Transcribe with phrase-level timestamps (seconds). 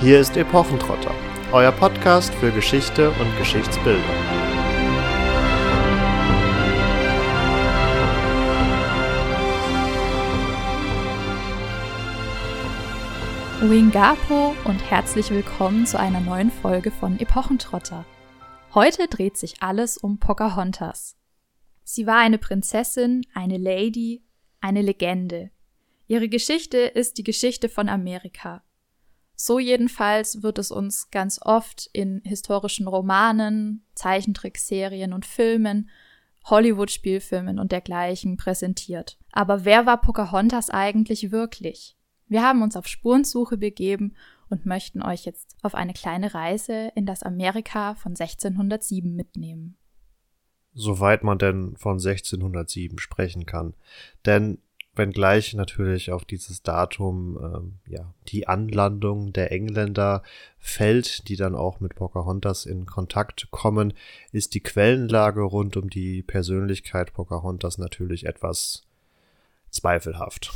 [0.00, 1.14] Hier ist Epochentrotter,
[1.52, 4.02] euer Podcast für Geschichte und Geschichtsbildung.
[13.60, 18.04] Wingapo und herzlich willkommen zu einer neuen Folge von Epochentrotter.
[18.74, 21.16] Heute dreht sich alles um Pocahontas.
[21.84, 24.24] Sie war eine Prinzessin, eine Lady,
[24.60, 25.50] eine Legende.
[26.08, 28.64] Ihre Geschichte ist die Geschichte von Amerika.
[29.36, 35.90] So jedenfalls wird es uns ganz oft in historischen Romanen, Zeichentrickserien und Filmen,
[36.44, 39.18] Hollywood-Spielfilmen und dergleichen präsentiert.
[39.32, 41.96] Aber wer war Pocahontas eigentlich wirklich?
[42.28, 44.14] Wir haben uns auf Spurensuche begeben
[44.48, 49.76] und möchten euch jetzt auf eine kleine Reise in das Amerika von 1607 mitnehmen.
[50.74, 53.74] Soweit man denn von 1607 sprechen kann.
[54.26, 54.58] Denn
[54.96, 60.22] wenngleich natürlich auf dieses Datum ähm, ja die Anlandung der Engländer
[60.58, 63.92] fällt, die dann auch mit Pocahontas in Kontakt kommen,
[64.32, 68.84] ist die Quellenlage rund um die Persönlichkeit Pocahontas natürlich etwas
[69.74, 70.52] zweifelhaft.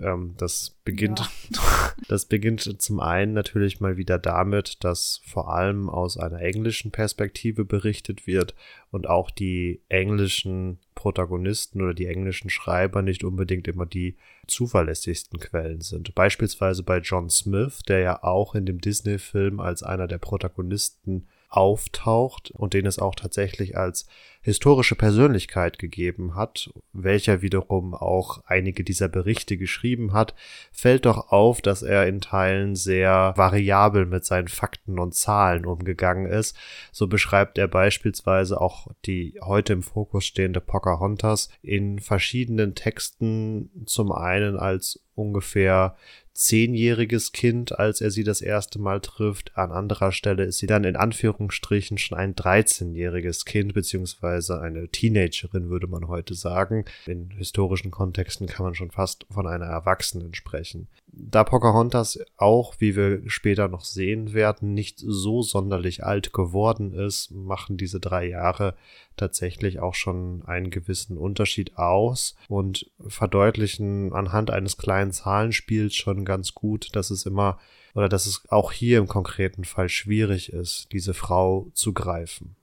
[0.00, 1.92] Ähm, das beginnt, ja.
[2.08, 7.64] das beginnt zum einen natürlich mal wieder damit, dass vor allem aus einer englischen Perspektive
[7.64, 8.54] berichtet wird
[8.90, 15.80] und auch die englischen Protagonisten oder die englischen Schreiber nicht unbedingt immer die zuverlässigsten Quellen
[15.80, 16.14] sind.
[16.14, 22.50] Beispielsweise bei John Smith, der ja auch in dem Disney-Film als einer der Protagonisten auftaucht
[22.50, 24.06] und den es auch tatsächlich als
[24.40, 30.34] historische Persönlichkeit gegeben hat, welcher wiederum auch einige dieser Berichte geschrieben hat,
[30.72, 36.26] fällt doch auf, dass er in Teilen sehr variabel mit seinen Fakten und Zahlen umgegangen
[36.26, 36.56] ist.
[36.92, 44.12] So beschreibt er beispielsweise auch die heute im Fokus stehende Pocahontas in verschiedenen Texten zum
[44.12, 45.96] einen als ungefähr
[46.38, 49.58] zehnjähriges Kind, als er sie das erste Mal trifft.
[49.58, 55.68] An anderer Stelle ist sie dann in Anführungsstrichen schon ein 13-jähriges Kind, beziehungsweise eine Teenagerin,
[55.68, 56.84] würde man heute sagen.
[57.06, 60.86] In historischen Kontexten kann man schon fast von einer Erwachsenen sprechen.
[61.12, 67.30] Da Pocahontas auch, wie wir später noch sehen werden, nicht so sonderlich alt geworden ist,
[67.30, 68.74] machen diese drei Jahre
[69.16, 76.54] tatsächlich auch schon einen gewissen Unterschied aus und verdeutlichen anhand eines kleinen Zahlenspiels schon ganz
[76.54, 77.58] gut, dass es immer
[77.94, 82.54] oder dass es auch hier im konkreten Fall schwierig ist, diese Frau zu greifen.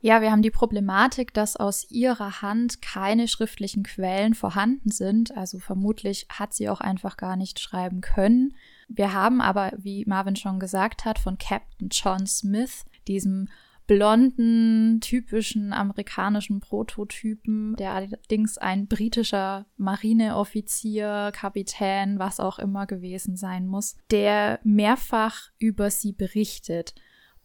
[0.00, 5.36] Ja, wir haben die Problematik, dass aus ihrer Hand keine schriftlichen Quellen vorhanden sind.
[5.36, 8.54] Also vermutlich hat sie auch einfach gar nicht schreiben können.
[8.88, 13.48] Wir haben aber, wie Marvin schon gesagt hat, von Captain John Smith, diesem
[13.86, 23.66] blonden, typischen amerikanischen Prototypen, der allerdings ein britischer Marineoffizier, Kapitän, was auch immer gewesen sein
[23.66, 26.94] muss, der mehrfach über sie berichtet.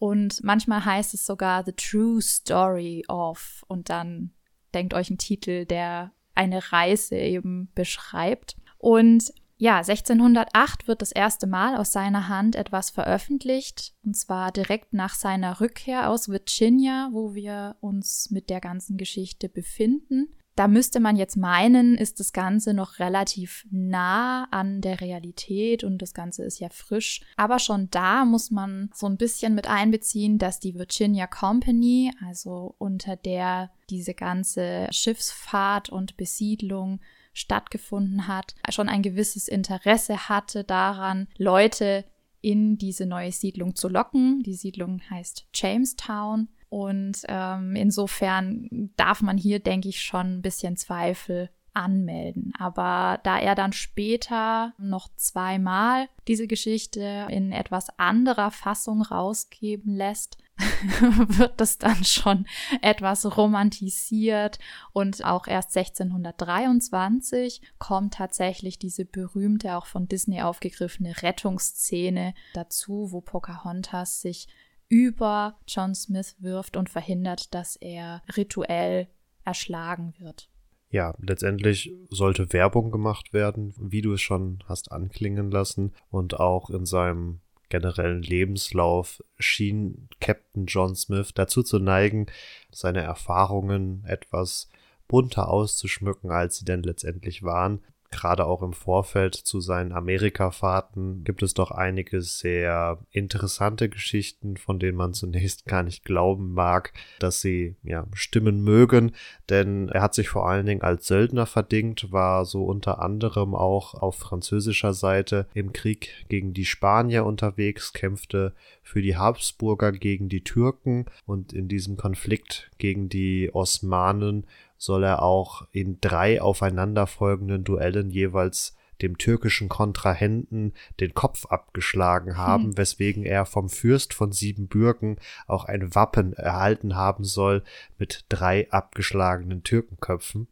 [0.02, 4.32] Und manchmal heißt es sogar The True Story of und dann
[4.74, 8.56] denkt euch ein Titel, der eine Reise eben beschreibt.
[8.78, 14.92] Und ja, 1608 wird das erste Mal aus seiner Hand etwas veröffentlicht, und zwar direkt
[14.92, 20.34] nach seiner Rückkehr aus Virginia, wo wir uns mit der ganzen Geschichte befinden.
[20.54, 26.02] Da müsste man jetzt meinen, ist das Ganze noch relativ nah an der Realität und
[26.02, 27.22] das Ganze ist ja frisch.
[27.36, 32.74] Aber schon da muss man so ein bisschen mit einbeziehen, dass die Virginia Company, also
[32.78, 37.00] unter der diese ganze Schiffsfahrt und Besiedlung
[37.32, 42.04] stattgefunden hat, schon ein gewisses Interesse hatte daran, Leute
[42.42, 44.42] in diese neue Siedlung zu locken.
[44.42, 46.48] Die Siedlung heißt Jamestown.
[46.72, 52.54] Und ähm, insofern darf man hier, denke ich, schon ein bisschen Zweifel anmelden.
[52.58, 60.38] Aber da er dann später noch zweimal diese Geschichte in etwas anderer Fassung rausgeben lässt,
[61.26, 62.46] wird das dann schon
[62.80, 64.58] etwas romantisiert
[64.94, 73.20] und auch erst 1623 kommt tatsächlich diese berühmte, auch von Disney aufgegriffene Rettungsszene dazu, wo
[73.20, 74.48] Pocahontas sich
[74.92, 79.08] über John Smith wirft und verhindert, dass er rituell
[79.42, 80.50] erschlagen wird.
[80.90, 86.68] Ja, letztendlich sollte Werbung gemacht werden, wie du es schon hast anklingen lassen und auch
[86.68, 87.40] in seinem
[87.70, 92.26] generellen Lebenslauf schien Captain John Smith dazu zu neigen,
[92.70, 94.68] seine Erfahrungen etwas
[95.08, 97.80] bunter auszuschmücken, als sie denn letztendlich waren.
[98.12, 104.78] Gerade auch im Vorfeld zu seinen Amerikafahrten gibt es doch einige sehr interessante Geschichten, von
[104.78, 109.12] denen man zunächst gar nicht glauben mag, dass sie ja stimmen mögen,
[109.48, 113.94] denn er hat sich vor allen Dingen als Söldner verdingt, war so unter anderem auch
[113.94, 120.44] auf französischer Seite im Krieg gegen die Spanier unterwegs, kämpfte für die Habsburger gegen die
[120.44, 124.46] Türken und in diesem Konflikt gegen die Osmanen
[124.82, 132.64] soll er auch in drei aufeinanderfolgenden Duellen jeweils dem türkischen Kontrahenten den Kopf abgeschlagen haben,
[132.64, 132.78] hm.
[132.78, 137.62] weswegen er vom Fürst von Siebenbürgen auch ein Wappen erhalten haben soll
[137.98, 140.48] mit drei abgeschlagenen Türkenköpfen.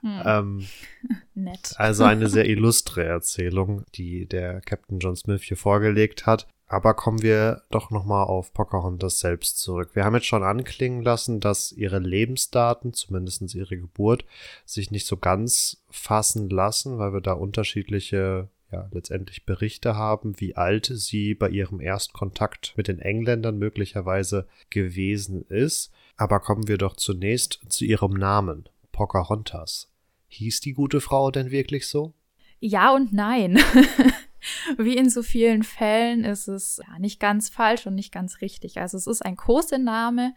[0.00, 0.22] Hm.
[0.24, 0.66] Ähm,
[1.34, 1.74] Nett.
[1.76, 6.46] Also eine sehr illustre Erzählung, die der Captain John Smith hier vorgelegt hat.
[6.66, 9.90] Aber kommen wir doch nochmal auf Pocahontas selbst zurück.
[9.94, 14.24] Wir haben jetzt schon anklingen lassen, dass ihre Lebensdaten, zumindest ihre Geburt,
[14.64, 20.56] sich nicht so ganz fassen lassen, weil wir da unterschiedliche, ja, letztendlich Berichte haben, wie
[20.56, 25.92] alt sie bei ihrem Erstkontakt mit den Engländern möglicherweise gewesen ist.
[26.16, 29.90] Aber kommen wir doch zunächst zu ihrem Namen, Pocahontas.
[30.28, 32.14] Hieß die gute Frau denn wirklich so?
[32.58, 33.58] Ja und nein.
[34.78, 38.78] Wie in so vielen Fällen ist es ja, nicht ganz falsch und nicht ganz richtig.
[38.78, 40.34] Also es ist ein Kosename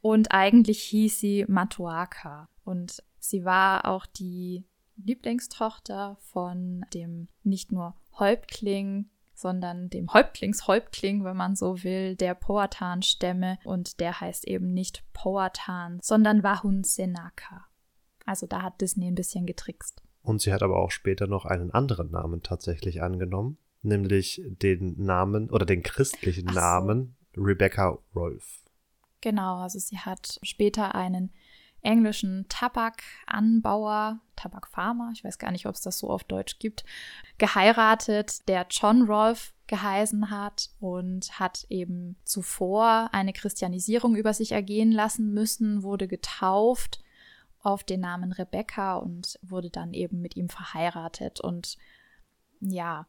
[0.00, 2.48] und eigentlich hieß sie Matuaka.
[2.64, 4.64] Und sie war auch die
[4.96, 13.58] Lieblingstochter von dem nicht nur Häuptling, sondern dem Häuptlingshäuptling, wenn man so will, der Powhatan-Stämme.
[13.64, 17.66] Und der heißt eben nicht Powhatan, sondern Wahun Senaka.
[18.26, 20.02] Also da hat Disney ein bisschen getrickst.
[20.22, 25.50] Und sie hat aber auch später noch einen anderen Namen tatsächlich angenommen, nämlich den Namen
[25.50, 26.54] oder den christlichen so.
[26.54, 28.64] Namen Rebecca Rolfe.
[29.20, 31.32] Genau, also sie hat später einen
[31.82, 36.84] englischen Tabakanbauer, Tabakfarmer, ich weiß gar nicht, ob es das so auf Deutsch gibt,
[37.38, 44.90] geheiratet, der John Rolfe geheißen hat und hat eben zuvor eine Christianisierung über sich ergehen
[44.90, 47.00] lassen müssen, wurde getauft
[47.60, 51.40] auf den Namen Rebecca und wurde dann eben mit ihm verheiratet.
[51.40, 51.76] Und
[52.60, 53.06] ja,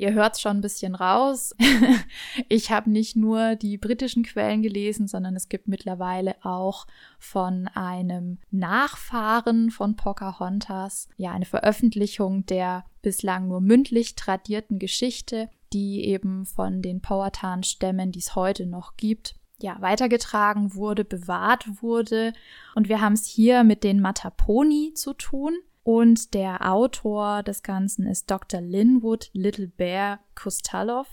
[0.00, 1.54] ihr hört es schon ein bisschen raus.
[2.48, 6.86] ich habe nicht nur die britischen Quellen gelesen, sondern es gibt mittlerweile auch
[7.18, 16.04] von einem Nachfahren von Pocahontas, ja, eine Veröffentlichung der bislang nur mündlich tradierten Geschichte, die
[16.06, 22.32] eben von den Powhatan-Stämmen, die es heute noch gibt, ja, weitergetragen wurde, bewahrt wurde.
[22.74, 25.54] Und wir haben es hier mit den Mataponi zu tun.
[25.82, 28.60] Und der Autor des Ganzen ist Dr.
[28.60, 31.08] Linwood Little Bear Kustalov,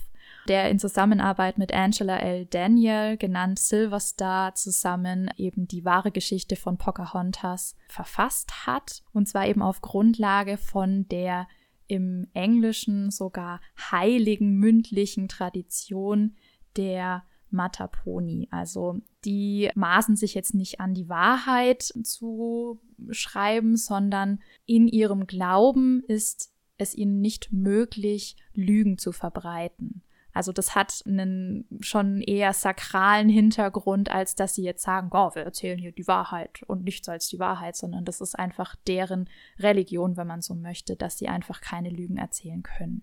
[0.46, 2.44] der in Zusammenarbeit mit Angela L.
[2.44, 9.02] Daniel, genannt Silver Star, zusammen eben die wahre Geschichte von Pocahontas verfasst hat.
[9.12, 11.48] Und zwar eben auf Grundlage von der
[11.88, 13.60] im Englischen sogar
[13.90, 16.36] heiligen mündlichen Tradition
[16.76, 18.48] der Mataponi.
[18.50, 22.80] Also die maßen sich jetzt nicht an die Wahrheit zu
[23.10, 30.02] schreiben, sondern in ihrem Glauben ist es ihnen nicht möglich, Lügen zu verbreiten.
[30.32, 35.42] Also das hat einen schon eher sakralen Hintergrund, als dass sie jetzt sagen, oh, wir
[35.42, 39.28] erzählen hier die Wahrheit und nichts als die Wahrheit, sondern das ist einfach deren
[39.58, 43.02] Religion, wenn man so möchte, dass sie einfach keine Lügen erzählen können.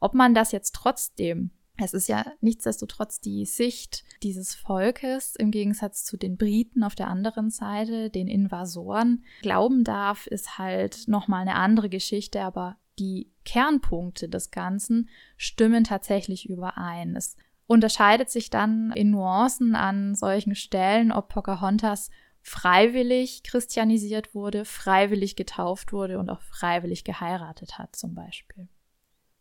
[0.00, 6.04] Ob man das jetzt trotzdem es ist ja nichtsdestotrotz die Sicht dieses Volkes im Gegensatz
[6.04, 11.54] zu den Briten auf der anderen Seite, den Invasoren, glauben darf, ist halt nochmal eine
[11.54, 17.16] andere Geschichte, aber die Kernpunkte des Ganzen stimmen tatsächlich überein.
[17.16, 17.36] Es
[17.66, 22.10] unterscheidet sich dann in Nuancen an solchen Stellen, ob Pocahontas
[22.42, 28.68] freiwillig christianisiert wurde, freiwillig getauft wurde und auch freiwillig geheiratet hat zum Beispiel.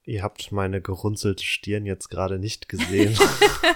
[0.03, 3.15] Ihr habt meine gerunzelte Stirn jetzt gerade nicht gesehen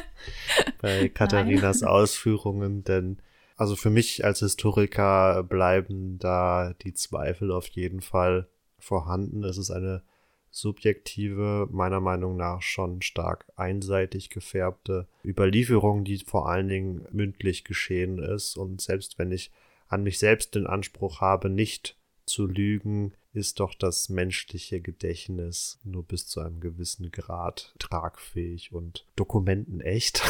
[0.82, 1.89] bei Katharinas Nein.
[1.89, 3.20] Ausführungen, denn
[3.58, 8.48] also für mich als Historiker bleiben da die Zweifel auf jeden Fall
[8.79, 9.44] vorhanden.
[9.44, 10.03] Es ist eine
[10.51, 18.20] subjektive, meiner Meinung nach schon stark einseitig gefärbte Überlieferung, die vor allen Dingen mündlich geschehen
[18.20, 18.58] ist.
[18.58, 19.51] Und selbst wenn ich
[19.88, 26.03] an mich selbst den Anspruch habe, nicht zu lügen, ist doch das menschliche Gedächtnis nur
[26.03, 30.21] bis zu einem gewissen Grad tragfähig und dokumentenecht.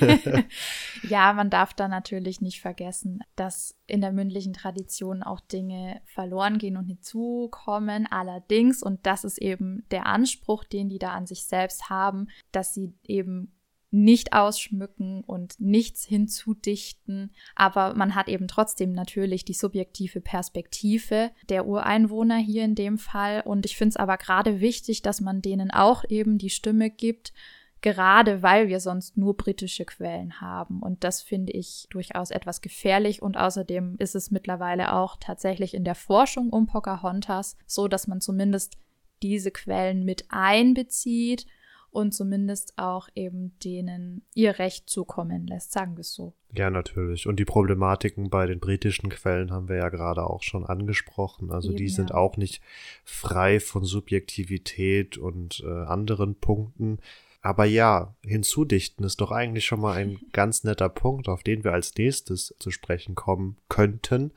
[1.08, 6.58] ja, man darf da natürlich nicht vergessen, dass in der mündlichen Tradition auch Dinge verloren
[6.58, 8.06] gehen und hinzukommen.
[8.10, 12.74] Allerdings, und das ist eben der Anspruch, den die da an sich selbst haben, dass
[12.74, 13.52] sie eben
[13.90, 17.32] nicht ausschmücken und nichts hinzudichten.
[17.56, 23.42] Aber man hat eben trotzdem natürlich die subjektive Perspektive der Ureinwohner hier in dem Fall.
[23.42, 27.32] Und ich finde es aber gerade wichtig, dass man denen auch eben die Stimme gibt,
[27.80, 30.80] gerade weil wir sonst nur britische Quellen haben.
[30.80, 33.22] Und das finde ich durchaus etwas gefährlich.
[33.22, 38.20] Und außerdem ist es mittlerweile auch tatsächlich in der Forschung um Pocahontas so, dass man
[38.20, 38.76] zumindest
[39.22, 41.46] diese Quellen mit einbezieht
[41.90, 46.34] und zumindest auch eben denen ihr Recht zukommen lässt, sagen wir es so.
[46.52, 47.26] Ja, natürlich.
[47.26, 51.50] Und die Problematiken bei den britischen Quellen haben wir ja gerade auch schon angesprochen.
[51.50, 52.16] Also eben, die sind ja.
[52.16, 52.60] auch nicht
[53.04, 56.98] frei von Subjektivität und äh, anderen Punkten.
[57.42, 61.72] Aber ja, hinzudichten ist doch eigentlich schon mal ein ganz netter Punkt, auf den wir
[61.72, 64.32] als nächstes zu sprechen kommen könnten.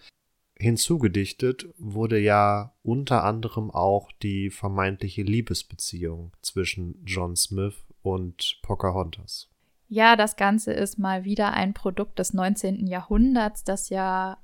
[0.63, 9.49] Hinzugedichtet wurde ja unter anderem auch die vermeintliche Liebesbeziehung zwischen John Smith und Pocahontas.
[9.89, 12.87] Ja, das Ganze ist mal wieder ein Produkt des 19.
[12.87, 14.37] Jahrhunderts, das ja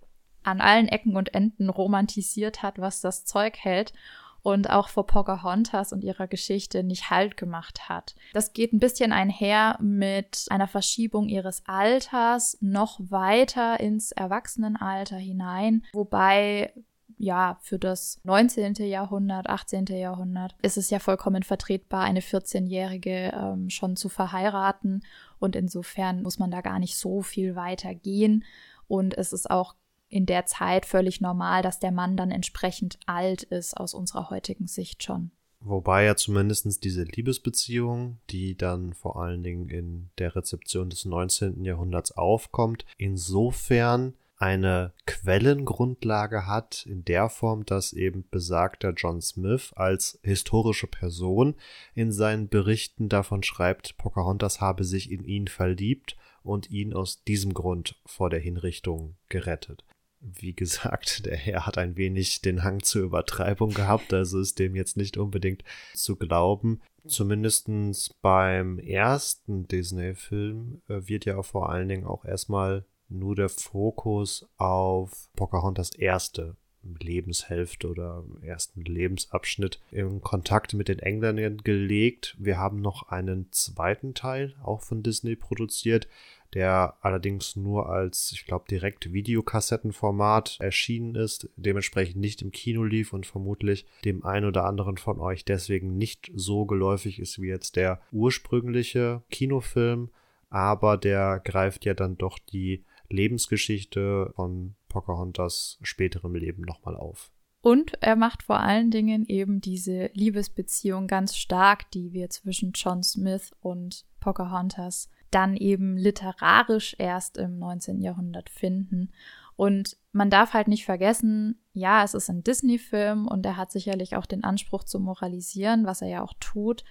[0.44, 3.94] an allen Ecken und Enden romantisiert hat, was das Zeug hält
[4.41, 8.15] und auch vor Pocahontas und ihrer Geschichte nicht Halt gemacht hat.
[8.34, 15.84] Das geht ein bisschen einher mit einer Verschiebung ihres Alters noch weiter ins Erwachsenenalter hinein,
[15.93, 16.74] wobei
[17.22, 18.75] ja, für das 19.
[18.75, 19.88] Jahrhundert, 18.
[19.88, 25.03] Jahrhundert ist es ja vollkommen vertretbar, eine 14-Jährige ähm, schon zu verheiraten.
[25.38, 28.46] Und insofern muss man da gar nicht so viel weiter gehen.
[28.88, 29.75] Und es ist auch
[30.10, 34.68] in der Zeit völlig normal, dass der Mann dann entsprechend alt ist aus unserer heutigen
[34.68, 35.32] Sicht schon.
[35.62, 41.66] Wobei ja zumindest diese Liebesbeziehung, die dann vor allen Dingen in der Rezeption des 19.
[41.66, 50.18] Jahrhunderts aufkommt, insofern eine Quellengrundlage hat, in der Form, dass eben besagter John Smith als
[50.24, 51.56] historische Person
[51.94, 57.54] in seinen Berichten davon schreibt, Pocahontas habe sich in ihn verliebt und ihn aus diesem
[57.54, 59.84] Grund vor der Hinrichtung gerettet
[60.22, 64.76] wie gesagt, der Herr hat ein wenig den Hang zur Übertreibung gehabt, also ist dem
[64.76, 66.82] jetzt nicht unbedingt zu glauben.
[67.08, 74.48] Zumindestens beim ersten Disney-Film äh, wird ja vor allen Dingen auch erstmal nur der Fokus
[74.58, 82.36] auf Pocahontas erste Lebenshälfte oder ersten Lebensabschnitt im Kontakt mit den Engländern gelegt.
[82.40, 86.08] Wir haben noch einen zweiten Teil, auch von Disney produziert,
[86.53, 93.13] der allerdings nur als, ich glaube, direkt Videokassettenformat erschienen ist, dementsprechend nicht im Kino lief
[93.13, 97.75] und vermutlich dem einen oder anderen von euch deswegen nicht so geläufig ist wie jetzt
[97.75, 100.10] der ursprüngliche Kinofilm,
[100.50, 107.32] aber der greift ja dann doch die Lebensgeschichte von Pocahontas späterem Leben nochmal auf.
[107.62, 113.03] Und er macht vor allen Dingen eben diese Liebesbeziehung ganz stark, die wir zwischen John
[113.03, 118.01] Smith und Pocahontas dann eben literarisch erst im 19.
[118.01, 119.12] Jahrhundert finden.
[119.55, 124.15] Und man darf halt nicht vergessen, ja, es ist ein Disney-Film und er hat sicherlich
[124.15, 126.83] auch den Anspruch zu moralisieren, was er ja auch tut.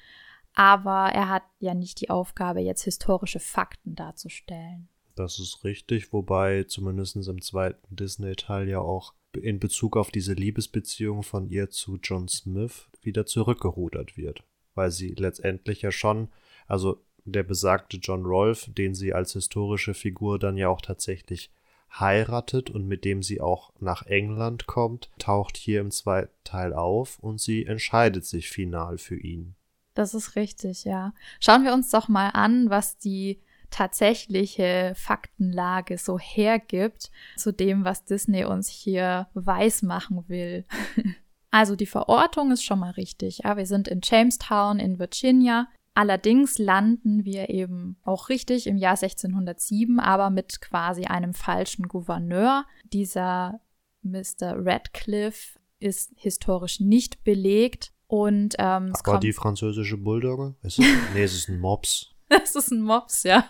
[0.55, 4.89] Aber er hat ja nicht die Aufgabe, jetzt historische Fakten darzustellen.
[5.15, 11.23] Das ist richtig, wobei zumindest im zweiten Disney-Teil ja auch in Bezug auf diese Liebesbeziehung
[11.23, 14.45] von ihr zu John Smith wieder zurückgerudert wird.
[14.75, 16.29] Weil sie letztendlich ja schon,
[16.67, 21.51] also der besagte John Rolfe, den sie als historische Figur dann ja auch tatsächlich
[21.99, 27.19] heiratet und mit dem sie auch nach England kommt, taucht hier im zweiten Teil auf
[27.19, 29.55] und sie entscheidet sich final für ihn.
[29.95, 31.13] Das ist richtig, ja.
[31.41, 38.05] Schauen wir uns doch mal an, was die tatsächliche Faktenlage so hergibt zu dem, was
[38.05, 40.65] Disney uns hier weismachen will.
[41.51, 43.41] also die Verortung ist schon mal richtig.
[43.45, 45.69] Ja, wir sind in Jamestown in Virginia.
[45.99, 52.67] Allerdings landen wir eben auch richtig im Jahr 1607, aber mit quasi einem falschen Gouverneur.
[52.93, 53.61] Dieser
[54.03, 54.55] Mr.
[54.65, 57.91] Radcliffe ist historisch nicht belegt.
[58.07, 60.55] Und, ähm, aber die französische Bulldogge?
[60.63, 60.87] Ist es?
[61.15, 62.15] nee, es ist ein Mops.
[62.29, 63.47] Es ist ein Mops, ja.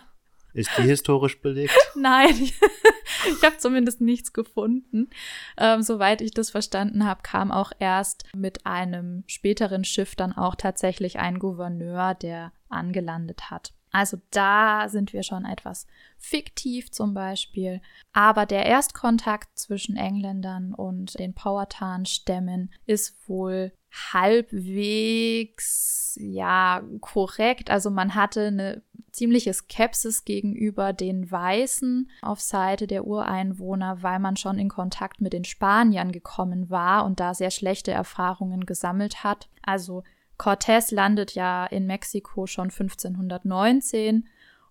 [0.53, 1.73] Ist die historisch belegt?
[1.95, 5.09] Nein, ich habe zumindest nichts gefunden.
[5.57, 10.55] Ähm, soweit ich das verstanden habe, kam auch erst mit einem späteren Schiff dann auch
[10.55, 13.73] tatsächlich ein Gouverneur, der angelandet hat.
[13.91, 15.87] Also da sind wir schon etwas
[16.17, 17.81] fiktiv zum Beispiel.
[18.13, 23.71] Aber der Erstkontakt zwischen Engländern und den Powhatan-Stämmen ist wohl
[24.13, 25.79] halbwegs,
[26.19, 27.69] ja, korrekt.
[27.69, 28.81] Also man hatte eine
[29.11, 35.33] ziemliche Skepsis gegenüber den Weißen auf Seite der Ureinwohner, weil man schon in Kontakt mit
[35.33, 39.49] den Spaniern gekommen war und da sehr schlechte Erfahrungen gesammelt hat.
[39.63, 40.03] Also
[40.37, 44.27] Cortés landet ja in Mexiko schon 1519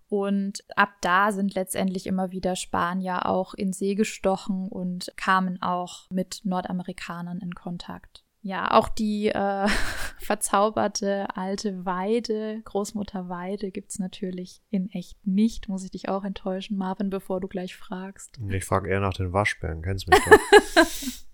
[0.09, 6.07] Und ab da sind letztendlich immer wieder Spanier auch in See gestochen und kamen auch
[6.09, 8.23] mit Nordamerikanern in Kontakt.
[8.41, 9.67] Ja, auch die äh,
[10.19, 15.67] verzauberte alte Weide, Großmutter Weide, gibt es natürlich in echt nicht.
[15.67, 18.39] Muss ich dich auch enttäuschen, Marvin, bevor du gleich fragst.
[18.49, 21.25] Ich frage eher nach den Waschbären, kennst du mich doch.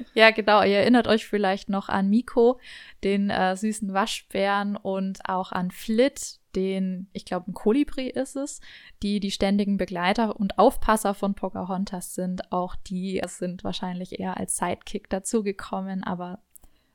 [0.14, 0.62] ja, genau.
[0.62, 2.58] Ihr erinnert euch vielleicht noch an Miko,
[3.04, 8.60] den äh, süßen Waschbären und auch an Flit, den, ich glaube, ein Kolibri ist es,
[9.04, 12.50] die die ständigen Begleiter und Aufpasser von Pocahontas sind.
[12.50, 16.40] Auch die sind wahrscheinlich eher als Sidekick dazugekommen, aber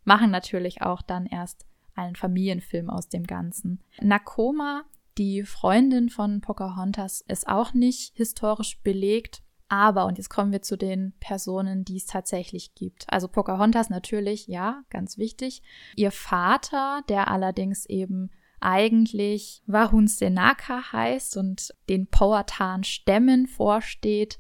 [0.03, 1.65] machen natürlich auch dann erst
[1.96, 3.79] einen Familienfilm aus dem Ganzen.
[4.01, 4.84] Nakoma,
[5.17, 9.43] die Freundin von Pocahontas, ist auch nicht historisch belegt.
[9.70, 13.05] Aber, und jetzt kommen wir zu den Personen, die es tatsächlich gibt.
[13.08, 15.62] Also Pocahontas natürlich, ja, ganz wichtig.
[15.96, 18.29] Ihr Vater, der allerdings eben
[18.63, 24.38] eigentlich Wahun Senaka heißt und den Powhatan-Stämmen vorsteht.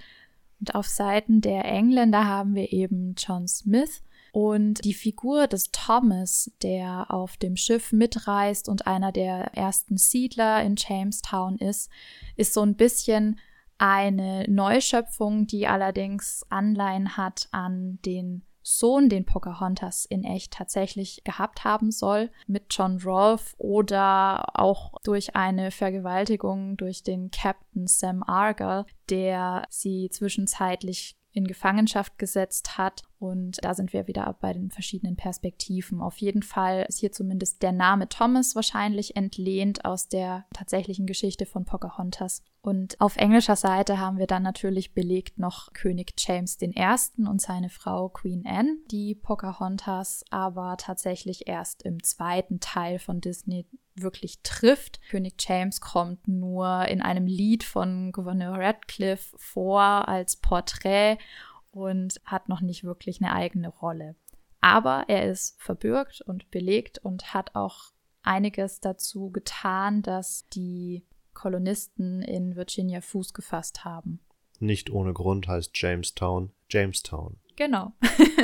[0.59, 4.03] Und auf Seiten der Engländer haben wir eben John Smith
[4.33, 10.63] und die Figur des Thomas, der auf dem Schiff mitreist und einer der ersten Siedler
[10.63, 11.91] in Jamestown ist,
[12.35, 13.39] ist so ein bisschen
[13.77, 21.63] eine Neuschöpfung, die allerdings Anleihen hat an den Sohn, den Pocahontas in echt tatsächlich gehabt
[21.63, 28.85] haben soll, mit John Rolfe oder auch durch eine Vergewaltigung durch den Captain Sam Argyle,
[29.09, 33.01] der sie zwischenzeitlich in Gefangenschaft gesetzt hat.
[33.23, 36.01] Und da sind wir wieder bei den verschiedenen Perspektiven.
[36.01, 41.45] Auf jeden Fall ist hier zumindest der Name Thomas wahrscheinlich entlehnt aus der tatsächlichen Geschichte
[41.45, 42.43] von Pocahontas.
[42.59, 46.71] Und auf englischer Seite haben wir dann natürlich belegt noch König James I.
[47.25, 53.65] und seine Frau Queen Anne, die Pocahontas aber tatsächlich erst im zweiten Teil von Disney
[53.95, 54.99] wirklich trifft.
[55.09, 61.17] König James kommt nur in einem Lied von Gouverneur Radcliffe vor als Porträt
[61.73, 64.15] und hat noch nicht wirklich eine eigene Rolle.
[64.61, 71.03] Aber er ist verbürgt und belegt und hat auch einiges dazu getan, dass die
[71.33, 74.19] Kolonisten in Virginia Fuß gefasst haben.
[74.59, 77.37] Nicht ohne Grund heißt Jamestown Jamestown.
[77.55, 77.93] Genau.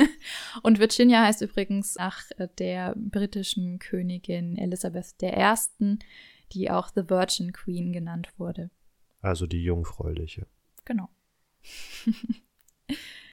[0.62, 5.98] und Virginia heißt übrigens nach äh, der britischen Königin Elizabeth I.,
[6.52, 8.70] die auch The Virgin Queen genannt wurde.
[9.20, 10.46] Also die Jungfräuliche.
[10.84, 11.08] Genau.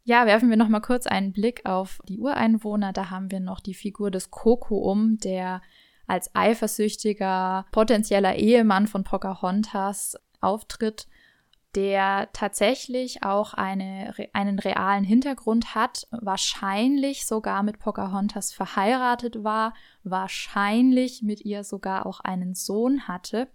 [0.07, 2.93] ja, werfen wir noch mal kurz einen Blick auf die Ureinwohner.
[2.93, 5.61] Da haben wir noch die Figur des Kokoum, der
[6.07, 11.07] als eifersüchtiger potenzieller Ehemann von Pocahontas auftritt
[11.75, 21.21] der tatsächlich auch eine, einen realen Hintergrund hat, wahrscheinlich sogar mit Pocahontas verheiratet war, wahrscheinlich
[21.21, 23.47] mit ihr sogar auch einen Sohn hatte.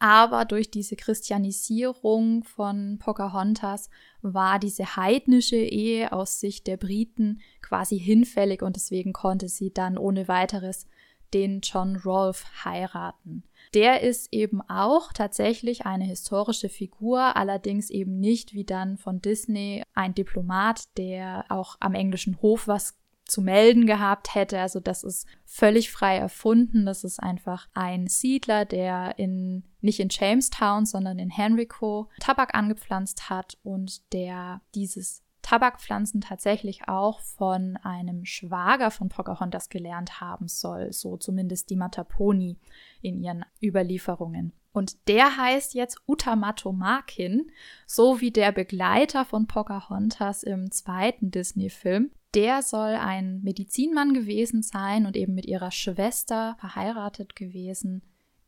[0.00, 3.90] Aber durch diese Christianisierung von Pocahontas
[4.22, 9.98] war diese heidnische Ehe aus Sicht der Briten quasi hinfällig und deswegen konnte sie dann
[9.98, 10.86] ohne weiteres
[11.34, 13.44] den John Rolfe heiraten.
[13.74, 19.82] Der ist eben auch tatsächlich eine historische Figur, allerdings eben nicht wie dann von Disney
[19.94, 22.99] ein Diplomat, der auch am englischen Hof was
[23.30, 24.60] zu melden gehabt hätte.
[24.60, 26.84] Also das ist völlig frei erfunden.
[26.84, 33.30] Das ist einfach ein Siedler, der in nicht in Jamestown, sondern in Henrico Tabak angepflanzt
[33.30, 40.92] hat und der dieses Tabakpflanzen tatsächlich auch von einem Schwager von Pocahontas gelernt haben soll,
[40.92, 42.58] so zumindest die Mataponi
[43.00, 44.52] in ihren Überlieferungen.
[44.72, 47.50] Und der heißt jetzt Utamato-Makin,
[47.86, 52.10] so wie der Begleiter von Pocahontas im zweiten Disney-Film.
[52.34, 58.02] Der soll ein Medizinmann gewesen sein und eben mit ihrer Schwester verheiratet gewesen,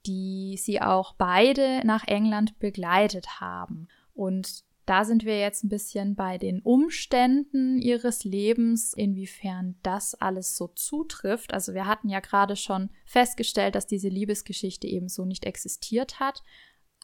[0.06, 3.88] die sie auch beide nach England begleitet haben.
[4.14, 10.56] Und da sind wir jetzt ein bisschen bei den Umständen ihres Lebens, inwiefern das alles
[10.56, 11.54] so zutrifft.
[11.54, 16.42] Also wir hatten ja gerade schon festgestellt, dass diese Liebesgeschichte eben so nicht existiert hat.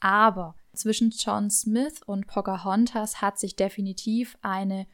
[0.01, 4.87] Aber zwischen John Smith und Pocahontas hat sich definitiv eine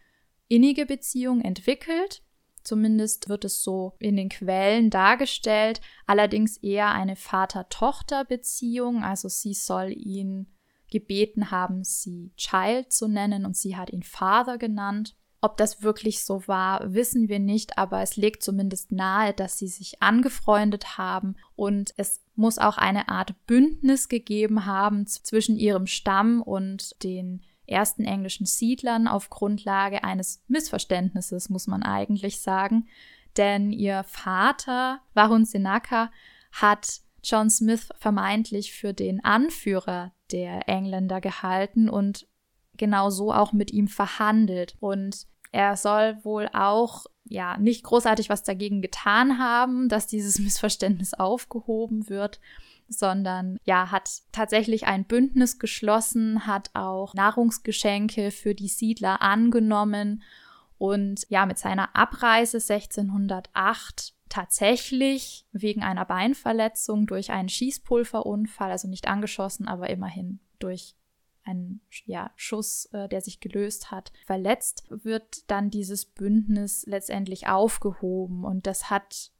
[0.49, 2.23] innige Beziehung entwickelt.
[2.63, 5.81] Zumindest wird es so in den Quellen dargestellt.
[6.07, 9.03] Allerdings eher eine Vater-Tochter-Beziehung.
[9.03, 10.55] Also sie soll ihn
[10.91, 15.17] gebeten haben, sie Child zu nennen und sie hat ihn Father genannt.
[15.41, 19.69] Ob das wirklich so war, wissen wir nicht, aber es legt zumindest nahe, dass sie
[19.69, 26.41] sich angefreundet haben und es muss auch eine Art Bündnis gegeben haben zwischen ihrem Stamm
[26.41, 32.89] und den ersten englischen Siedlern auf Grundlage eines Missverständnisses, muss man eigentlich sagen.
[33.37, 36.11] Denn ihr Vater, Warun Senaka,
[36.53, 42.27] hat John Smith vermeintlich für den Anführer der Engländer gehalten und
[42.77, 44.77] genau so auch mit ihm verhandelt.
[44.81, 51.15] Und er soll wohl auch ja nicht großartig was dagegen getan haben, dass dieses Missverständnis
[51.15, 52.41] aufgehoben wird,
[52.89, 60.23] sondern ja, hat tatsächlich ein Bündnis geschlossen, hat auch Nahrungsgeschenke für die Siedler angenommen
[60.79, 69.07] und ja, mit seiner Abreise 1608 tatsächlich wegen einer Beinverletzung durch einen Schießpulverunfall, also nicht
[69.07, 70.97] angeschossen, aber immerhin durch
[71.45, 78.45] einen ja, Schuss, äh, der sich gelöst hat, verletzt, wird dann dieses Bündnis letztendlich aufgehoben.
[78.45, 79.31] Und das hat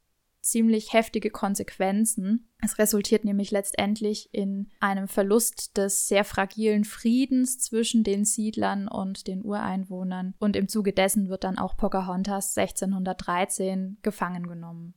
[0.45, 2.47] ziemlich heftige Konsequenzen.
[2.63, 9.27] Es resultiert nämlich letztendlich in einem Verlust des sehr fragilen Friedens zwischen den Siedlern und
[9.27, 10.35] den Ureinwohnern.
[10.39, 14.93] Und im Zuge dessen wird dann auch Pocahontas 1613 gefangen genommen.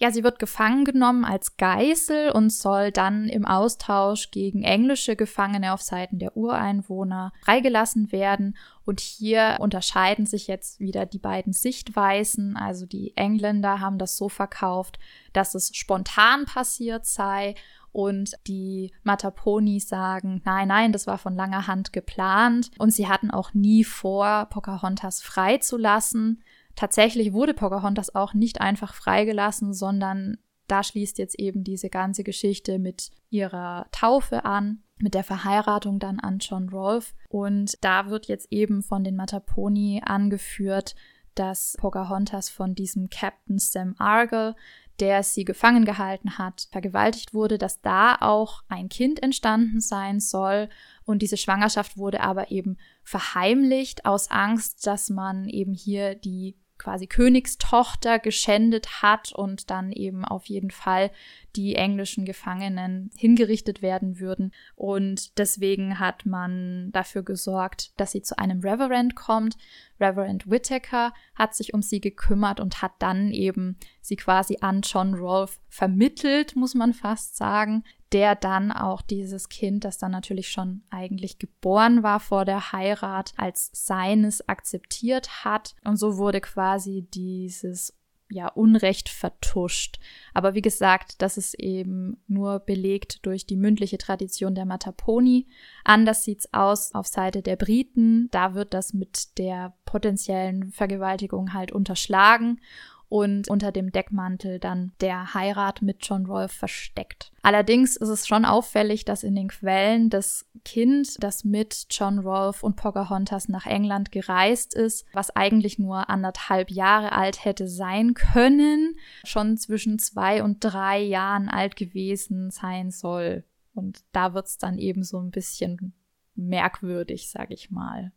[0.00, 5.72] Ja, sie wird gefangen genommen als Geißel und soll dann im Austausch gegen englische Gefangene
[5.72, 8.56] auf Seiten der Ureinwohner freigelassen werden.
[8.84, 12.56] Und hier unterscheiden sich jetzt wieder die beiden Sichtweisen.
[12.56, 15.00] Also die Engländer haben das so verkauft,
[15.32, 17.56] dass es spontan passiert sei
[17.90, 23.32] und die Mataponi sagen, nein, nein, das war von langer Hand geplant und sie hatten
[23.32, 26.42] auch nie vor, Pocahontas freizulassen.
[26.78, 30.38] Tatsächlich wurde Pocahontas auch nicht einfach freigelassen, sondern
[30.68, 36.20] da schließt jetzt eben diese ganze Geschichte mit ihrer Taufe an, mit der Verheiratung dann
[36.20, 37.14] an John Rolfe.
[37.30, 40.94] Und da wird jetzt eben von den Mataponi angeführt,
[41.34, 44.54] dass Pocahontas von diesem Captain Sam Argyle,
[45.00, 50.68] der sie gefangen gehalten hat, vergewaltigt wurde, dass da auch ein Kind entstanden sein soll.
[51.04, 57.06] Und diese Schwangerschaft wurde aber eben verheimlicht aus Angst, dass man eben hier die quasi
[57.06, 61.10] Königstochter geschändet hat und dann eben auf jeden Fall
[61.56, 64.52] die englischen Gefangenen hingerichtet werden würden.
[64.76, 69.56] Und deswegen hat man dafür gesorgt, dass sie zu einem Reverend kommt.
[70.00, 75.14] Reverend Whittaker hat sich um sie gekümmert und hat dann eben sie quasi an John
[75.14, 80.82] Rolfe vermittelt, muss man fast sagen, der dann auch dieses Kind, das dann natürlich schon
[80.90, 85.74] eigentlich geboren war vor der Heirat, als seines akzeptiert hat.
[85.84, 87.94] Und so wurde quasi dieses
[88.30, 89.98] ja, Unrecht vertuscht.
[90.34, 95.46] Aber wie gesagt, das ist eben nur belegt durch die mündliche Tradition der Mataponi.
[95.84, 98.28] Anders sieht's aus auf Seite der Briten.
[98.30, 102.60] Da wird das mit der potenziellen Vergewaltigung halt unterschlagen
[103.08, 107.32] und unter dem Deckmantel dann der Heirat mit John Rolfe versteckt.
[107.42, 112.66] Allerdings ist es schon auffällig, dass in den Quellen das Kind, das mit John Rolfe
[112.66, 118.96] und Pocahontas nach England gereist ist, was eigentlich nur anderthalb Jahre alt hätte sein können,
[119.24, 123.44] schon zwischen zwei und drei Jahren alt gewesen sein soll.
[123.74, 125.94] Und da wird's dann eben so ein bisschen
[126.34, 128.12] merkwürdig, sag ich mal.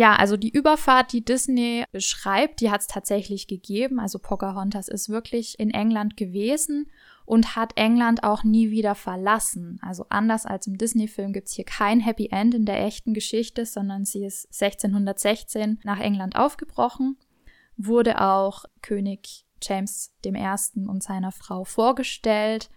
[0.00, 4.00] Ja, also die Überfahrt, die Disney beschreibt, die hat es tatsächlich gegeben.
[4.00, 6.90] Also Pocahontas ist wirklich in England gewesen
[7.26, 9.78] und hat England auch nie wieder verlassen.
[9.82, 13.66] Also anders als im Disney-Film gibt es hier kein Happy End in der echten Geschichte,
[13.66, 17.18] sondern sie ist 1616 nach England aufgebrochen,
[17.76, 20.32] wurde auch König James I.
[20.88, 22.70] und seiner Frau vorgestellt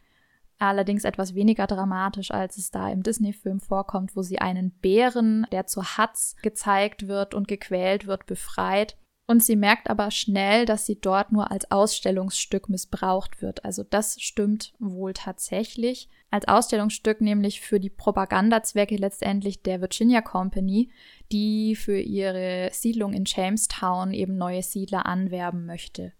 [0.59, 5.65] allerdings etwas weniger dramatisch, als es da im Disney-Film vorkommt, wo sie einen Bären, der
[5.67, 8.97] zu Hatz gezeigt wird und gequält wird, befreit.
[9.25, 13.63] Und sie merkt aber schnell, dass sie dort nur als Ausstellungsstück missbraucht wird.
[13.63, 16.09] Also das stimmt wohl tatsächlich.
[16.29, 20.91] Als Ausstellungsstück nämlich für die Propagandazwecke letztendlich der Virginia Company,
[21.31, 26.11] die für ihre Siedlung in Jamestown eben neue Siedler anwerben möchte.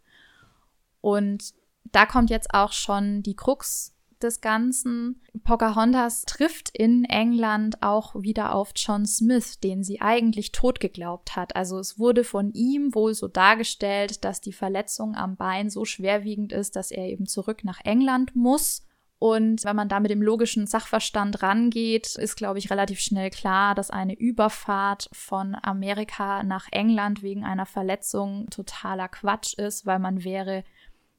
[1.02, 1.54] Und
[1.92, 3.93] da kommt jetzt auch schon die Krux
[4.24, 5.22] des Ganzen.
[5.44, 11.56] Pocahontas trifft in England auch wieder auf John Smith, den sie eigentlich tot geglaubt hat.
[11.56, 16.54] Also es wurde von ihm wohl so dargestellt, dass die Verletzung am Bein so schwerwiegend
[16.54, 18.86] ist, dass er eben zurück nach England muss.
[19.24, 23.74] Und wenn man da mit dem logischen Sachverstand rangeht, ist, glaube ich, relativ schnell klar,
[23.74, 30.26] dass eine Überfahrt von Amerika nach England wegen einer Verletzung totaler Quatsch ist, weil man
[30.26, 30.66] wäre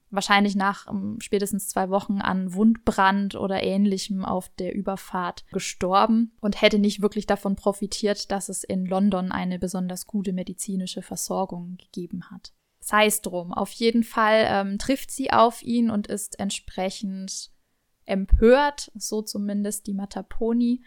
[0.09, 6.31] wahrscheinlich nach um, ähm, spätestens zwei Wochen an Wundbrand oder ähnlichem auf der Überfahrt gestorben
[6.41, 11.77] und hätte nicht wirklich davon profitiert, dass es in London eine besonders gute medizinische Versorgung
[11.77, 12.53] gegeben hat.
[12.79, 13.51] Sei es drum.
[13.51, 17.51] Auf jeden Fall ähm, trifft sie auf ihn und ist entsprechend
[18.05, 20.83] empört, so zumindest die Mataponi,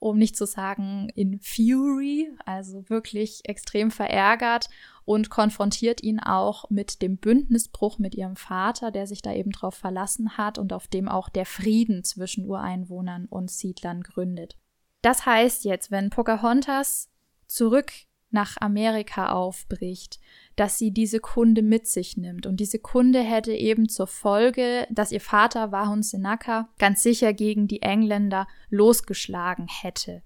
[0.00, 4.68] um nicht zu sagen in Fury, also wirklich extrem verärgert
[5.04, 9.74] und konfrontiert ihn auch mit dem Bündnisbruch mit ihrem Vater, der sich da eben drauf
[9.74, 14.56] verlassen hat und auf dem auch der Frieden zwischen Ureinwohnern und Siedlern gründet.
[15.02, 17.10] Das heißt jetzt, wenn Pocahontas
[17.46, 17.92] zurück
[18.30, 20.20] nach Amerika aufbricht,
[20.56, 22.46] dass sie diese Kunde mit sich nimmt.
[22.46, 27.66] Und diese Kunde hätte eben zur Folge, dass ihr Vater Wahun Senaka ganz sicher gegen
[27.66, 30.22] die Engländer losgeschlagen hätte.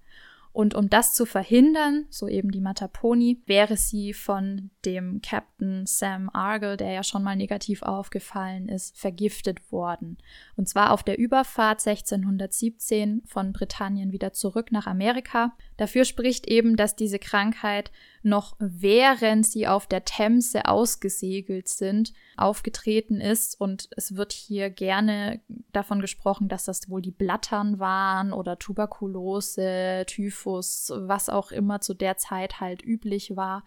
[0.55, 6.29] Und um das zu verhindern, so eben die Mataponi, wäre sie von dem Captain Sam
[6.31, 10.17] Argyle, der ja schon mal negativ aufgefallen ist, vergiftet worden.
[10.55, 15.57] Und zwar auf der Überfahrt 1617 von Britannien wieder zurück nach Amerika.
[15.75, 17.91] Dafür spricht eben, dass diese Krankheit
[18.25, 23.59] noch während sie auf der Themse ausgesegelt sind, aufgetreten ist.
[23.59, 30.05] Und es wird hier gerne davon gesprochen, dass das wohl die Blattern waren oder Tuberkulose,
[30.07, 33.63] Typhus, was auch immer zu der Zeit halt üblich war.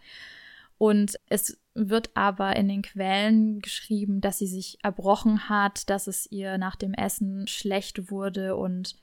[0.77, 6.31] Und es wird aber in den Quellen geschrieben, dass sie sich erbrochen hat, dass es
[6.31, 8.97] ihr nach dem Essen schlecht wurde und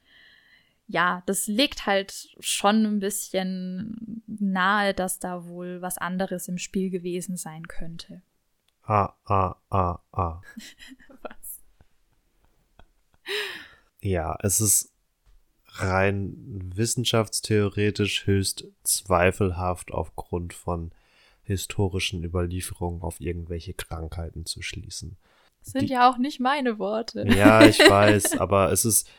[0.88, 6.90] ja, das legt halt schon ein bisschen nahe, dass da wohl was anderes im Spiel
[6.90, 8.22] gewesen sein könnte.
[8.84, 10.42] Ah, ah, ah, ah.
[11.22, 11.64] was?
[14.02, 14.94] Ja, es ist
[15.68, 16.36] rein
[16.76, 20.92] wissenschaftstheoretisch höchst zweifelhaft aufgrund von
[21.44, 25.18] historischen Überlieferungen auf irgendwelche Krankheiten zu schließen.
[25.64, 27.26] Das sind Die, ja auch nicht meine Worte.
[27.28, 29.10] Ja, ich weiß, aber es ist,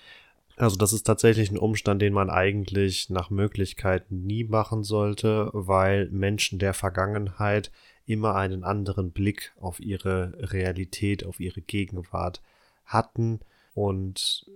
[0.56, 6.08] also das ist tatsächlich ein Umstand, den man eigentlich nach Möglichkeit nie machen sollte, weil
[6.10, 7.70] Menschen der Vergangenheit
[8.06, 12.42] immer einen anderen Blick auf ihre Realität, auf ihre Gegenwart
[12.84, 13.40] hatten
[13.74, 14.50] und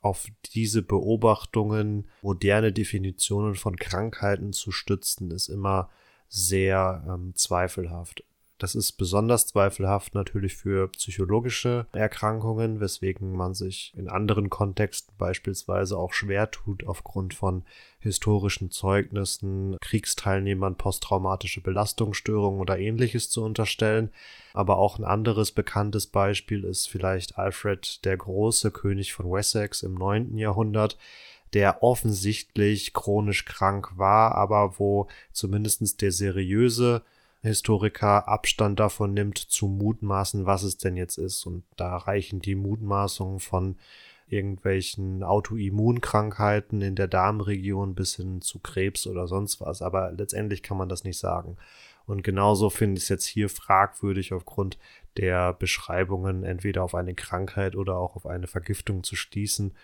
[0.00, 5.88] auf diese Beobachtungen moderne Definitionen von Krankheiten zu stützen, ist immer
[6.28, 8.22] sehr ähm, zweifelhaft.
[8.58, 15.98] Das ist besonders zweifelhaft natürlich für psychologische Erkrankungen, weswegen man sich in anderen Kontexten beispielsweise
[15.98, 17.64] auch schwer tut, aufgrund von
[17.98, 24.10] historischen Zeugnissen, Kriegsteilnehmern posttraumatische Belastungsstörungen oder ähnliches zu unterstellen.
[24.54, 29.94] Aber auch ein anderes bekanntes Beispiel ist vielleicht Alfred der Große, König von Wessex im
[29.94, 30.38] 9.
[30.38, 30.96] Jahrhundert,
[31.52, 37.02] der offensichtlich chronisch krank war, aber wo zumindest der seriöse
[37.46, 41.46] Historiker Abstand davon nimmt, zu mutmaßen, was es denn jetzt ist.
[41.46, 43.76] Und da reichen die Mutmaßungen von
[44.28, 49.82] irgendwelchen Autoimmunkrankheiten in der Darmregion bis hin zu Krebs oder sonst was.
[49.82, 51.56] Aber letztendlich kann man das nicht sagen.
[52.06, 54.78] Und genauso finde ich es jetzt hier fragwürdig aufgrund
[55.16, 59.74] der Beschreibungen entweder auf eine Krankheit oder auch auf eine Vergiftung zu schließen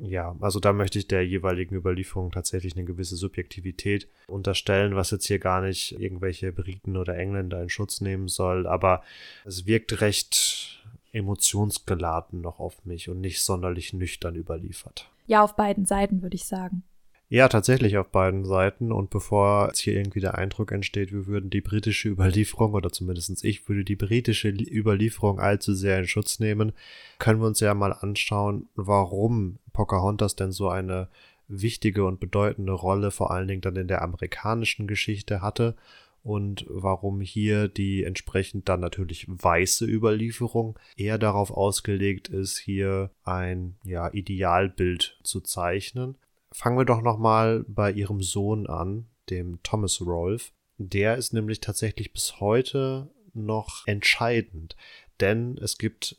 [0.00, 5.26] ja, also da möchte ich der jeweiligen Überlieferung tatsächlich eine gewisse Subjektivität unterstellen, was jetzt
[5.26, 9.02] hier gar nicht irgendwelche Briten oder Engländer in Schutz nehmen soll, aber
[9.44, 15.10] es wirkt recht emotionsgeladen noch auf mich und nicht sonderlich nüchtern überliefert.
[15.26, 16.82] Ja, auf beiden Seiten würde ich sagen.
[17.28, 18.92] Ja, tatsächlich auf beiden Seiten.
[18.92, 23.44] Und bevor jetzt hier irgendwie der Eindruck entsteht, wir würden die britische Überlieferung oder zumindest
[23.44, 26.72] ich würde die britische Überlieferung allzu sehr in Schutz nehmen,
[27.18, 31.08] können wir uns ja mal anschauen, warum Pocahontas denn so eine
[31.48, 35.76] wichtige und bedeutende Rolle vor allen Dingen dann in der amerikanischen Geschichte hatte
[36.22, 43.76] und warum hier die entsprechend dann natürlich weiße Überlieferung eher darauf ausgelegt ist, hier ein
[43.84, 46.16] ja Idealbild zu zeichnen
[46.54, 50.52] fangen wir doch noch mal bei ihrem Sohn an, dem Thomas Rolfe.
[50.78, 54.76] Der ist nämlich tatsächlich bis heute noch entscheidend,
[55.20, 56.16] denn es gibt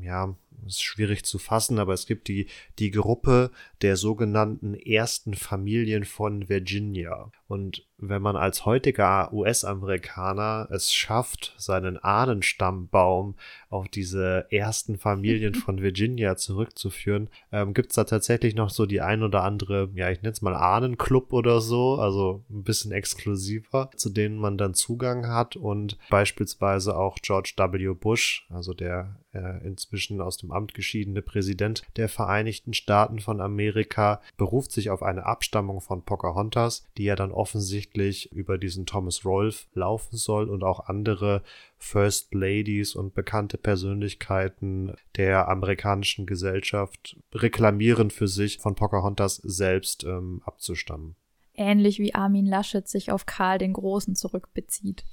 [0.00, 0.34] ja
[0.66, 2.48] ist schwierig zu fassen, aber es gibt die,
[2.78, 3.50] die Gruppe
[3.82, 7.30] der sogenannten ersten Familien von Virginia.
[7.46, 13.36] Und wenn man als heutiger US-Amerikaner es schafft, seinen Ahnenstammbaum
[13.68, 19.00] auf diese ersten Familien von Virginia zurückzuführen, ähm, gibt es da tatsächlich noch so die
[19.00, 23.90] ein oder andere, ja, ich nenne es mal Ahnenclub oder so, also ein bisschen exklusiver,
[23.96, 27.94] zu denen man dann Zugang hat und beispielsweise auch George W.
[27.94, 34.20] Bush, also der äh, inzwischen aus dem Amt geschiedene Präsident der Vereinigten Staaten von Amerika,
[34.36, 39.66] beruft sich auf eine Abstammung von Pocahontas, die ja dann offensichtlich über diesen Thomas Rolfe
[39.74, 41.42] laufen soll und auch andere
[41.78, 50.40] First Ladies und bekannte Persönlichkeiten der amerikanischen Gesellschaft reklamieren für sich, von Pocahontas selbst ähm,
[50.44, 51.16] abzustammen.
[51.54, 55.04] Ähnlich wie Armin Laschet sich auf Karl den Großen zurückbezieht.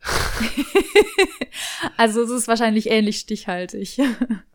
[1.96, 3.98] also es ist wahrscheinlich ähnlich stichhaltig.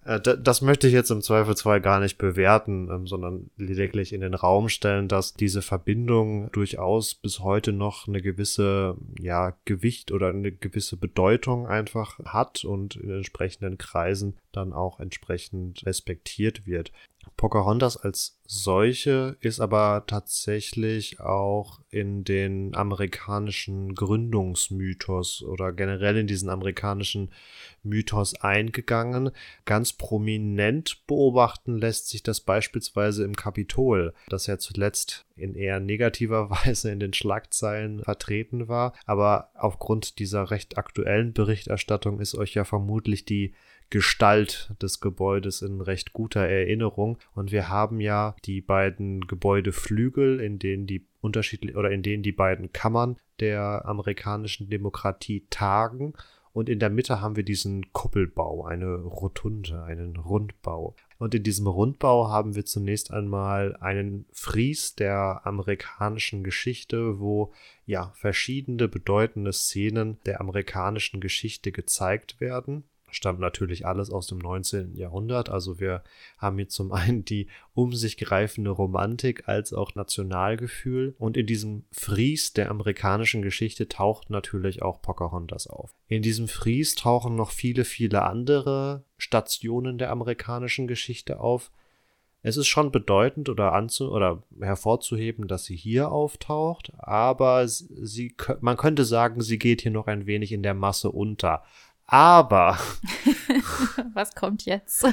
[0.03, 4.33] Äh, das möchte ich jetzt im Zweifelsfall gar nicht bewerten, ähm, sondern lediglich in den
[4.33, 10.51] Raum stellen, dass diese Verbindung durchaus bis heute noch eine gewisse, ja, Gewicht oder eine
[10.51, 16.91] gewisse Bedeutung einfach hat und in entsprechenden Kreisen dann auch entsprechend respektiert wird.
[17.37, 26.49] Pocahontas als solche ist aber tatsächlich auch in den amerikanischen Gründungsmythos oder generell in diesen
[26.49, 27.31] amerikanischen
[27.83, 29.31] Mythos eingegangen.
[29.65, 36.49] Ganz prominent beobachten lässt sich das beispielsweise im Kapitol, das ja zuletzt in eher negativer
[36.65, 38.93] Weise in den Schlagzeilen vertreten war.
[39.05, 43.53] Aber aufgrund dieser recht aktuellen Berichterstattung ist euch ja vermutlich die
[43.91, 47.17] Gestalt des Gebäudes in recht guter Erinnerung.
[47.35, 52.31] Und wir haben ja die beiden Gebäudeflügel, in denen die unterschiedlich oder in denen die
[52.31, 56.13] beiden Kammern der amerikanischen Demokratie tagen.
[56.53, 60.95] Und in der Mitte haben wir diesen Kuppelbau, eine Rotunde, einen Rundbau.
[61.17, 67.51] Und in diesem Rundbau haben wir zunächst einmal einen Fries der amerikanischen Geschichte, wo
[67.85, 74.95] ja verschiedene bedeutende Szenen der amerikanischen Geschichte gezeigt werden stammt natürlich alles aus dem 19.
[74.95, 75.49] Jahrhundert.
[75.49, 76.03] Also wir
[76.37, 81.15] haben hier zum einen die um sich greifende Romantik als auch Nationalgefühl.
[81.19, 85.93] Und in diesem Fries der amerikanischen Geschichte taucht natürlich auch Pocahontas auf.
[86.07, 91.71] In diesem Fries tauchen noch viele, viele andere Stationen der amerikanischen Geschichte auf.
[92.43, 98.77] Es ist schon bedeutend oder anzu oder hervorzuheben, dass sie hier auftaucht, aber sie, man
[98.77, 101.63] könnte sagen, sie geht hier noch ein wenig in der Masse unter.
[102.11, 102.77] Aber.
[104.13, 105.07] Was kommt jetzt?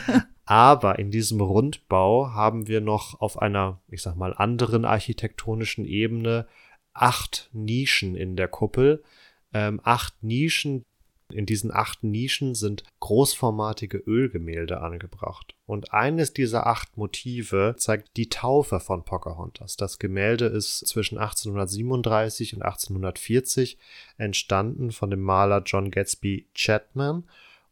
[0.44, 6.48] aber in diesem Rundbau haben wir noch auf einer, ich sag mal, anderen architektonischen Ebene
[6.92, 9.04] acht Nischen in der Kuppel.
[9.52, 10.84] Ähm, acht Nischen,
[11.30, 15.54] in diesen acht Nischen sind großformatige Ölgemälde angebracht.
[15.66, 19.76] Und eines dieser acht Motive zeigt die Taufe von Pocahontas.
[19.76, 23.78] Das Gemälde ist zwischen 1837 und 1840
[24.16, 27.24] entstanden von dem Maler John Gatsby Chapman.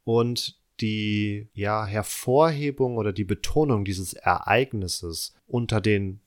[0.04, 6.20] Und die ja, Hervorhebung oder die Betonung dieses Ereignisses unter den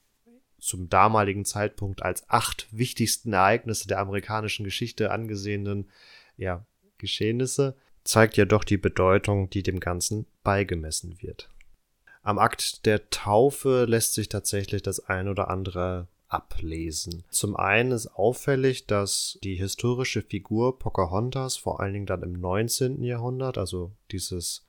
[0.60, 5.88] zum damaligen Zeitpunkt als acht wichtigsten Ereignisse der amerikanischen Geschichte angesehenen
[6.40, 6.66] ja,
[7.00, 11.50] Geschehnisse zeigt ja doch die Bedeutung, die dem Ganzen beigemessen wird.
[12.22, 17.24] Am Akt der Taufe lässt sich tatsächlich das ein oder andere ablesen.
[17.32, 23.04] Zum einen ist auffällig, dass die historische Figur Pocahontas vor allen Dingen dann im 19.
[23.04, 24.66] Jahrhundert, also dieses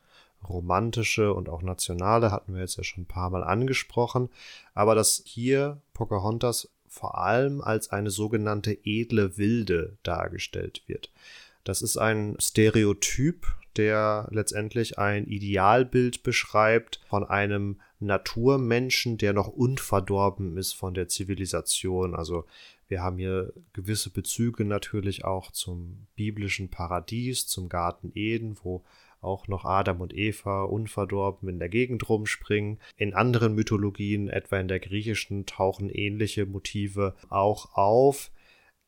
[0.48, 4.30] romantische und auch nationale hatten wir jetzt ja schon ein paar Mal angesprochen,
[4.72, 11.10] aber dass hier Pocahontas vor allem als eine sogenannte edle Wilde dargestellt wird.
[11.64, 13.46] Das ist ein Stereotyp,
[13.76, 22.14] der letztendlich ein Idealbild beschreibt von einem Naturmenschen, der noch unverdorben ist von der Zivilisation.
[22.14, 22.44] Also
[22.88, 28.82] wir haben hier gewisse Bezüge natürlich auch zum biblischen Paradies, zum Garten Eden, wo
[29.20, 32.80] auch noch Adam und Eva unverdorben in der Gegend rumspringen.
[32.96, 38.30] In anderen Mythologien, etwa in der griechischen, tauchen ähnliche Motive auch auf.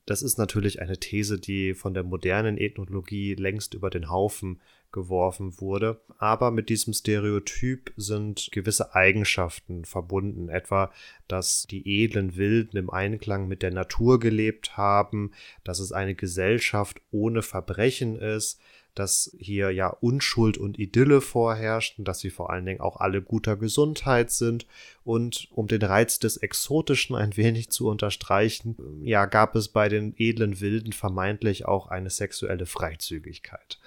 [0.05, 4.61] Das ist natürlich eine These, die von der modernen Ethnologie längst über den Haufen
[4.91, 6.01] geworfen wurde.
[6.19, 10.93] Aber mit diesem Stereotyp sind gewisse Eigenschaften verbunden, etwa,
[11.29, 15.33] dass die edlen Wilden im Einklang mit der Natur gelebt haben,
[15.65, 18.61] dass es eine Gesellschaft ohne Verbrechen ist,
[18.95, 23.57] dass hier ja Unschuld und Idylle vorherrschen, dass sie vor allen Dingen auch alle guter
[23.57, 24.67] Gesundheit sind
[25.05, 30.15] und um den Reiz des Exotischen ein wenig zu unterstreichen, ja, gab es bei den
[30.19, 33.79] edlen Wilden vermeintlich auch eine sexuelle Freizügigkeit.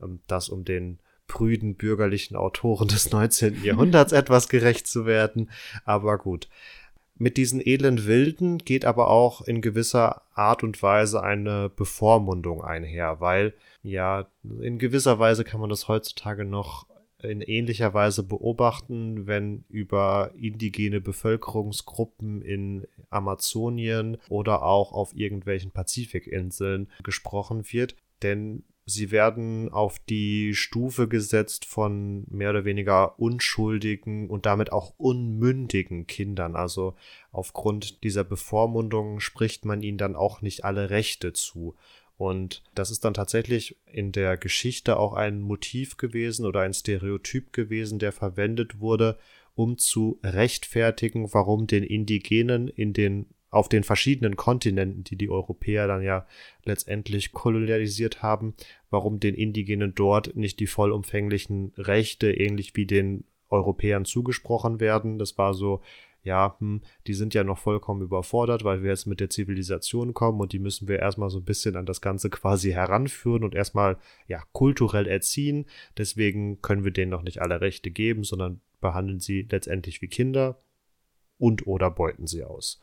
[0.00, 3.64] Ähm, das um den prüden bürgerlichen Autoren des 19.
[3.64, 5.50] Jahrhunderts etwas gerecht zu werden,
[5.84, 6.48] aber gut.
[7.18, 13.20] Mit diesen edlen Wilden geht aber auch in gewisser Art und Weise eine Bevormundung einher,
[13.20, 14.26] weil ja,
[14.60, 16.86] in gewisser Weise kann man das heutzutage noch
[17.22, 26.90] in ähnlicher Weise beobachten, wenn über indigene Bevölkerungsgruppen in Amazonien oder auch auf irgendwelchen Pazifikinseln
[27.02, 27.96] gesprochen wird.
[28.22, 34.94] Denn sie werden auf die Stufe gesetzt von mehr oder weniger unschuldigen und damit auch
[34.96, 36.54] unmündigen Kindern.
[36.54, 36.94] Also
[37.32, 41.74] aufgrund dieser Bevormundung spricht man ihnen dann auch nicht alle Rechte zu.
[42.16, 47.52] Und das ist dann tatsächlich in der Geschichte auch ein Motiv gewesen oder ein Stereotyp
[47.52, 49.18] gewesen, der verwendet wurde,
[49.56, 55.86] um zu rechtfertigen, warum den Indigenen in den auf den verschiedenen Kontinenten, die die Europäer
[55.86, 56.26] dann ja
[56.64, 58.54] letztendlich kolonialisiert haben,
[58.90, 65.18] warum den Indigenen dort nicht die vollumfänglichen Rechte ähnlich wie den Europäern zugesprochen werden.
[65.18, 65.80] Das war so,
[66.26, 70.40] ja, hm, die sind ja noch vollkommen überfordert, weil wir jetzt mit der Zivilisation kommen
[70.40, 73.96] und die müssen wir erstmal so ein bisschen an das Ganze quasi heranführen und erstmal,
[74.26, 75.66] ja, kulturell erziehen.
[75.96, 80.60] Deswegen können wir denen noch nicht alle Rechte geben, sondern behandeln sie letztendlich wie Kinder
[81.38, 82.80] und oder beuten sie aus.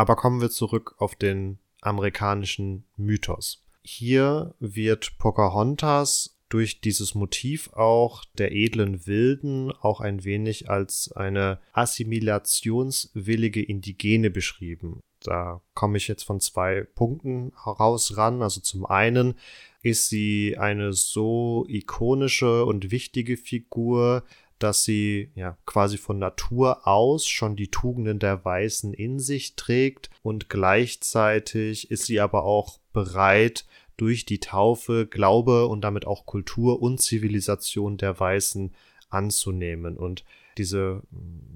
[0.00, 3.66] Aber kommen wir zurück auf den amerikanischen Mythos.
[3.82, 11.60] Hier wird Pocahontas durch dieses Motiv auch der edlen Wilden auch ein wenig als eine
[11.74, 15.00] assimilationswillige Indigene beschrieben.
[15.22, 18.40] Da komme ich jetzt von zwei Punkten heraus ran.
[18.40, 19.34] Also zum einen
[19.82, 24.24] ist sie eine so ikonische und wichtige Figur,
[24.62, 30.10] dass sie ja quasi von Natur aus schon die Tugenden der Weißen in sich trägt
[30.22, 33.66] und gleichzeitig ist sie aber auch bereit,
[34.00, 38.74] durch die Taufe Glaube und damit auch Kultur und Zivilisation der Weißen
[39.10, 39.98] anzunehmen.
[39.98, 40.24] Und
[40.56, 41.02] diese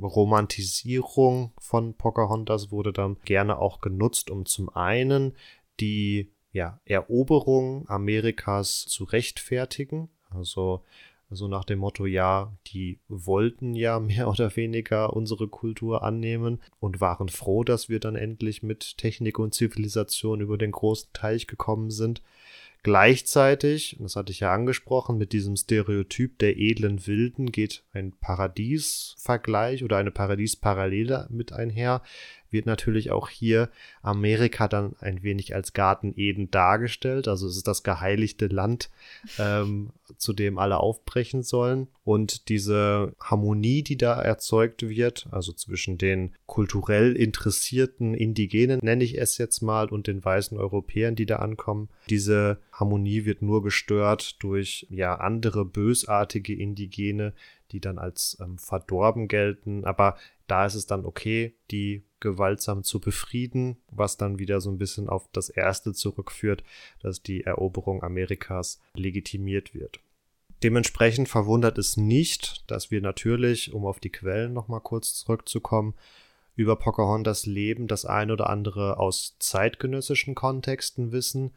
[0.03, 5.35] Romantisierung von Pocahontas wurde dann gerne auch genutzt, um zum einen
[5.81, 10.11] die ja, Eroberung Amerikas zu rechtfertigen.
[10.29, 10.85] Also
[11.37, 17.01] so nach dem Motto, ja, die wollten ja mehr oder weniger unsere Kultur annehmen und
[17.01, 21.91] waren froh, dass wir dann endlich mit Technik und Zivilisation über den großen Teich gekommen
[21.91, 22.23] sind.
[22.85, 29.85] Gleichzeitig, das hatte ich ja angesprochen, mit diesem Stereotyp der edlen Wilden geht ein Paradiesvergleich
[29.85, 32.03] oder eine Paradiesparallele mit einher,
[32.55, 33.69] wird natürlich auch hier
[34.01, 37.29] Amerika dann ein wenig als Garten Eden dargestellt.
[37.29, 38.89] Also es ist das geheiligte Land,
[39.39, 41.89] ähm, zu dem alle aufbrechen sollen.
[42.05, 49.19] Und diese Harmonie, die da erzeugt wird, also zwischen den kulturell interessierten Indigenen, nenne ich
[49.19, 54.43] es jetzt mal, und den weißen Europäern, die da ankommen, diese Harmonie wird nur gestört
[54.43, 57.35] durch ja andere bösartige Indigene,
[57.73, 59.85] die dann als ähm, verdorben gelten.
[59.85, 64.79] Aber da ist es dann okay, die gewaltsam zu befrieden, was dann wieder so ein
[64.79, 66.65] bisschen auf das erste zurückführt,
[67.01, 70.01] dass die Eroberung Amerikas legitimiert wird.
[70.63, 75.95] Dementsprechend verwundert es nicht, dass wir natürlich, um auf die Quellen nochmal kurz zurückzukommen,
[76.57, 81.53] über Pocahontas Leben das ein oder andere aus zeitgenössischen Kontexten wissen,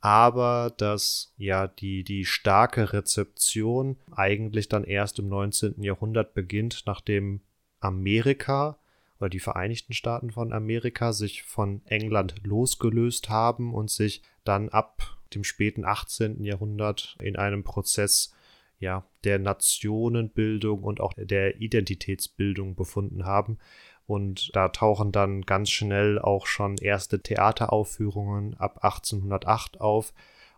[0.00, 5.82] aber dass ja die, die starke Rezeption eigentlich dann erst im 19.
[5.82, 7.40] Jahrhundert beginnt, nachdem
[7.80, 8.79] Amerika
[9.20, 15.18] oder die Vereinigten Staaten von Amerika sich von England losgelöst haben und sich dann ab
[15.34, 16.42] dem späten 18.
[16.42, 18.34] Jahrhundert in einem Prozess
[18.78, 23.58] ja, der Nationenbildung und auch der Identitätsbildung befunden haben.
[24.06, 30.12] Und da tauchen dann ganz schnell auch schon erste Theateraufführungen ab 1808 auf.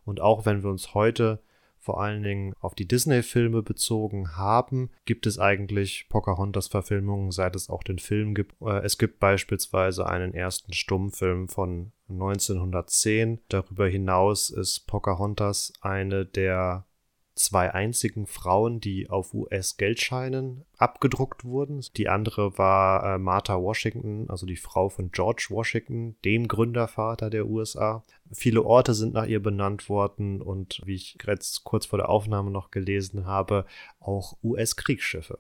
[0.05, 1.43] Und auch wenn wir uns heute
[1.83, 7.83] vor allen Dingen auf die Disney-Filme bezogen haben, gibt es eigentlich Pocahontas-Verfilmungen, seit es auch
[7.83, 8.55] den Film gibt.
[8.63, 13.41] Äh, es gibt beispielsweise einen ersten Stummfilm von 1910.
[13.49, 16.87] Darüber hinaus ist Pocahontas eine der
[17.35, 21.85] zwei einzigen Frauen, die auf US-Geldscheinen abgedruckt wurden.
[21.97, 27.47] Die andere war äh, Martha Washington, also die Frau von George Washington, dem Gründervater der
[27.47, 28.03] USA.
[28.31, 32.51] Viele Orte sind nach ihr benannt worden und wie ich jetzt kurz vor der Aufnahme
[32.51, 33.67] noch gelesen habe,
[34.01, 35.39] auch US-Kriegsschiffe.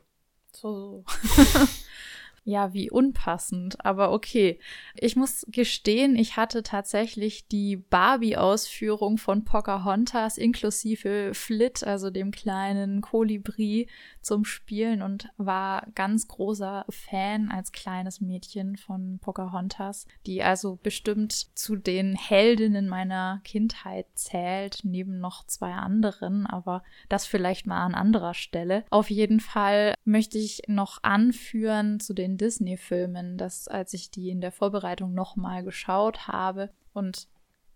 [0.52, 1.04] So.
[2.44, 4.58] Ja, wie unpassend, aber okay.
[4.94, 13.00] Ich muss gestehen, ich hatte tatsächlich die Barbie-Ausführung von Pocahontas inklusive Flit, also dem kleinen
[13.00, 13.88] Kolibri,
[14.22, 21.32] zum Spielen und war ganz großer Fan als kleines Mädchen von Pocahontas, die also bestimmt
[21.56, 27.94] zu den Heldinnen meiner Kindheit zählt, neben noch zwei anderen, aber das vielleicht mal an
[27.94, 28.84] anderer Stelle.
[28.90, 34.40] Auf jeden Fall möchte ich noch anführen zu den Disney-Filmen, dass als ich die in
[34.40, 37.28] der Vorbereitung nochmal geschaut habe und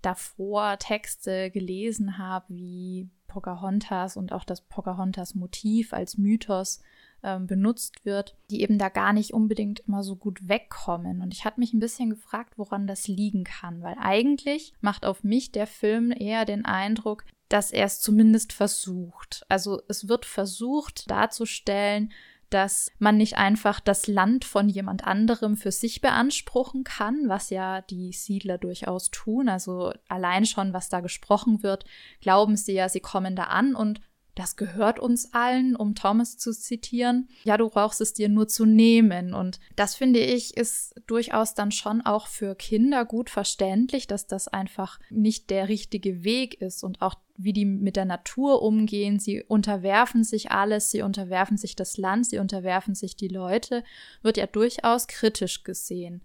[0.03, 6.81] davor Texte gelesen habe, wie Pocahontas und auch das Pocahontas-Motiv als Mythos
[7.23, 11.21] ähm, benutzt wird, die eben da gar nicht unbedingt immer so gut wegkommen.
[11.21, 15.25] Und ich hatte mich ein bisschen gefragt, woran das liegen kann, weil eigentlich macht auf
[15.25, 19.45] mich der Film eher den Eindruck, dass er es zumindest versucht.
[19.49, 22.13] Also es wird versucht darzustellen,
[22.51, 27.83] dass man nicht einfach das Land von jemand anderem für sich beanspruchen kann, was ja
[27.83, 29.49] die Siedler durchaus tun.
[29.49, 31.85] Also allein schon, was da gesprochen wird,
[32.21, 34.01] glauben sie ja, sie kommen da an und
[34.37, 37.29] das gehört uns allen, um Thomas zu zitieren.
[37.45, 39.33] Ja, du brauchst es dir nur zu nehmen.
[39.33, 44.47] Und das finde ich ist durchaus dann schon auch für Kinder gut verständlich, dass das
[44.47, 49.19] einfach nicht der richtige Weg ist und auch wie die mit der Natur umgehen.
[49.19, 53.85] Sie unterwerfen sich alles, sie unterwerfen sich das Land, sie unterwerfen sich die Leute,
[54.23, 56.23] wird ja durchaus kritisch gesehen.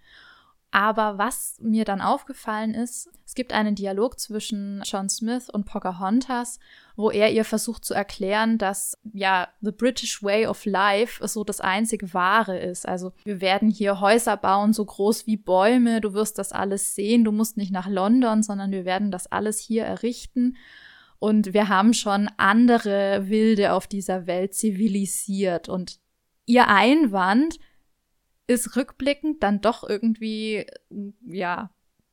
[0.73, 6.59] Aber was mir dann aufgefallen ist, es gibt einen Dialog zwischen John Smith und Pocahontas,
[6.95, 11.59] wo er ihr versucht zu erklären, dass ja the British way of life so das
[11.59, 12.87] einzige wahre ist.
[12.87, 17.25] Also wir werden hier Häuser bauen, so groß wie Bäume, du wirst das alles sehen,
[17.25, 20.55] du musst nicht nach London, sondern wir werden das alles hier errichten.
[21.21, 25.69] Und wir haben schon andere Wilde auf dieser Welt zivilisiert.
[25.69, 25.99] Und
[26.45, 27.59] ihr Einwand,
[28.47, 30.65] ist rückblickend dann doch irgendwie,
[31.25, 31.71] ja,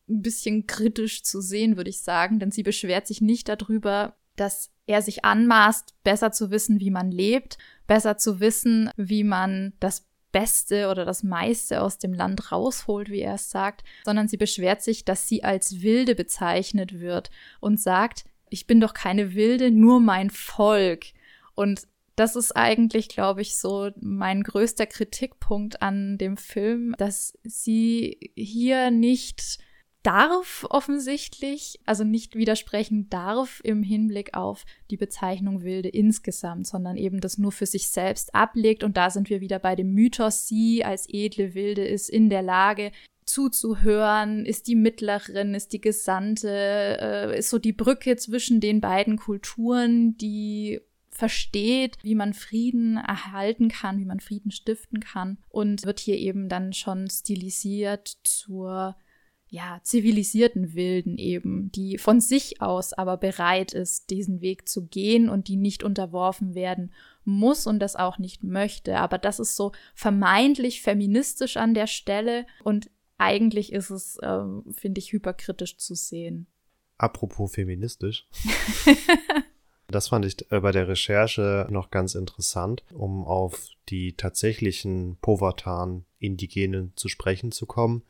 [0.08, 4.70] ein bisschen kritisch zu sehen, würde ich sagen, denn sie beschwert sich nicht darüber, dass
[4.86, 10.06] er sich anmaßt, besser zu wissen, wie man lebt, besser zu wissen, wie man das
[10.32, 14.82] Beste oder das meiste aus dem Land rausholt, wie er es sagt, sondern sie beschwert
[14.82, 17.30] sich, dass sie als Wilde bezeichnet wird
[17.60, 21.06] und sagt, ich bin doch keine Wilde, nur mein Volk.
[21.54, 21.82] Und
[22.16, 28.90] das ist eigentlich, glaube ich, so mein größter Kritikpunkt an dem Film, dass sie hier
[28.90, 29.58] nicht
[30.02, 37.20] darf offensichtlich, also nicht widersprechen darf im Hinblick auf die Bezeichnung Wilde insgesamt, sondern eben
[37.20, 38.84] das nur für sich selbst ablegt.
[38.84, 42.42] Und da sind wir wieder bei dem Mythos, sie als edle Wilde ist in der
[42.42, 42.90] Lage,
[43.28, 46.48] zuzuhören, ist die Mittlerin, ist die Gesandte,
[47.00, 53.68] äh, ist so die Brücke zwischen den beiden Kulturen, die versteht, wie man Frieden erhalten
[53.68, 58.96] kann, wie man Frieden stiften kann und wird hier eben dann schon stilisiert zur
[59.50, 65.28] ja, zivilisierten Wilden eben, die von sich aus aber bereit ist, diesen Weg zu gehen
[65.28, 66.92] und die nicht unterworfen werden
[67.24, 68.98] muss und das auch nicht möchte.
[68.98, 74.40] Aber das ist so vermeintlich feministisch an der Stelle und eigentlich ist es, äh,
[74.72, 76.46] finde ich, hyperkritisch zu sehen.
[76.96, 78.26] Apropos feministisch.
[79.90, 86.92] Das fand ich äh, bei der Recherche noch ganz interessant, um auf die tatsächlichen Powhatan-Indigenen
[86.94, 88.02] zu sprechen zu kommen,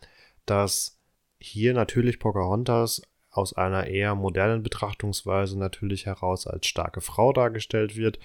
[0.44, 0.98] dass
[1.38, 8.18] hier natürlich Pocahontas aus einer eher modernen Betrachtungsweise natürlich heraus als starke Frau dargestellt wird,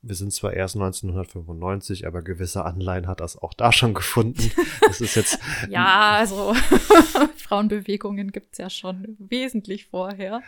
[0.00, 4.50] wir sind zwar erst 1995, aber gewisse Anleihen hat das auch da schon gefunden.
[4.80, 5.38] Das ist jetzt.
[5.68, 6.54] ja, also
[7.36, 10.42] Frauenbewegungen gibt es ja schon wesentlich vorher.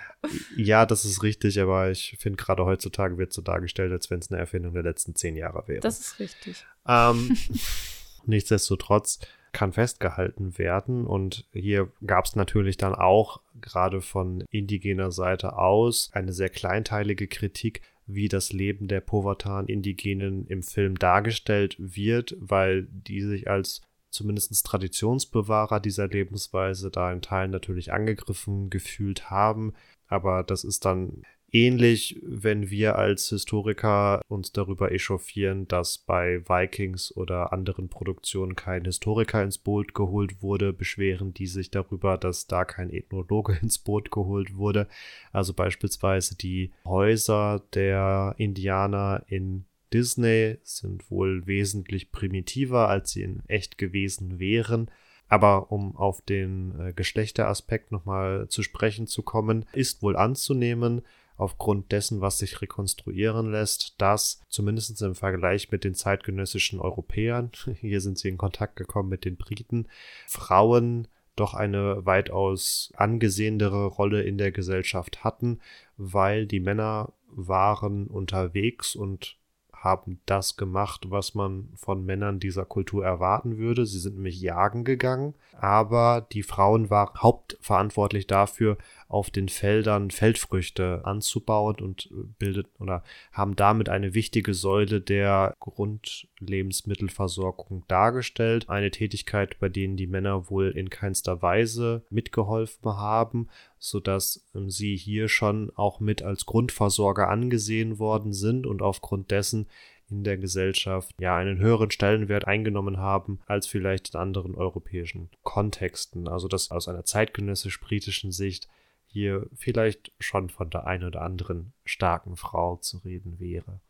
[0.57, 4.31] Ja, das ist richtig, aber ich finde gerade heutzutage wird so dargestellt, als wenn es
[4.31, 5.81] eine Erfindung der letzten zehn Jahre wäre.
[5.81, 6.65] Das ist richtig.
[6.87, 7.37] Ähm,
[8.27, 9.19] nichtsdestotrotz
[9.53, 11.07] kann festgehalten werden.
[11.07, 17.27] Und hier gab es natürlich dann auch gerade von indigener Seite aus eine sehr kleinteilige
[17.27, 17.83] Kritik,
[18.15, 25.81] wie das Leben der Powhatan-Indigenen im Film dargestellt wird, weil die sich als zumindest Traditionsbewahrer
[25.81, 29.75] dieser Lebensweise da in Teilen natürlich angegriffen gefühlt haben.
[30.07, 31.23] Aber das ist dann
[31.53, 38.85] Ähnlich, wenn wir als Historiker uns darüber echauffieren, dass bei Vikings oder anderen Produktionen kein
[38.85, 44.13] Historiker ins Boot geholt wurde, beschweren die sich darüber, dass da kein Ethnologe ins Boot
[44.13, 44.87] geholt wurde.
[45.33, 53.43] Also beispielsweise die Häuser der Indianer in Disney sind wohl wesentlich primitiver, als sie in
[53.49, 54.89] echt gewesen wären.
[55.27, 61.03] Aber um auf den äh, Geschlechteraspekt nochmal zu sprechen zu kommen, ist wohl anzunehmen,
[61.41, 68.01] aufgrund dessen, was sich rekonstruieren lässt, dass zumindest im Vergleich mit den zeitgenössischen Europäern, hier
[68.01, 69.87] sind sie in Kontakt gekommen mit den Briten,
[70.27, 75.61] Frauen doch eine weitaus angesehenere Rolle in der Gesellschaft hatten,
[75.97, 79.37] weil die Männer waren unterwegs und
[79.73, 83.87] haben das gemacht, was man von Männern dieser Kultur erwarten würde.
[83.87, 88.77] Sie sind nämlich jagen gegangen, aber die Frauen waren hauptverantwortlich dafür,
[89.11, 93.03] auf den Feldern Feldfrüchte anzubauen und bildet oder
[93.33, 98.71] haben damit eine wichtige Säule der Grundlebensmittelversorgung dargestellt.
[98.71, 103.49] Eine Tätigkeit, bei denen die Männer wohl in keinster Weise mitgeholfen haben,
[103.79, 109.67] sodass ähm, sie hier schon auch mit als Grundversorger angesehen worden sind und aufgrund dessen
[110.09, 116.29] in der Gesellschaft ja einen höheren Stellenwert eingenommen haben als vielleicht in anderen europäischen Kontexten.
[116.29, 118.69] Also dass aus einer zeitgenössisch-britischen Sicht
[119.13, 123.81] hier vielleicht schon von der einen oder anderen starken Frau zu reden wäre.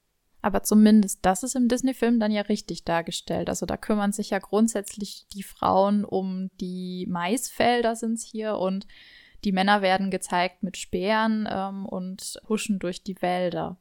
[0.42, 3.50] Aber zumindest das ist im Disney-Film dann ja richtig dargestellt.
[3.50, 8.86] Also da kümmern sich ja grundsätzlich die Frauen um die Maisfelder sind es hier und
[9.44, 13.76] die Männer werden gezeigt mit Speeren ähm, und huschen durch die Wälder.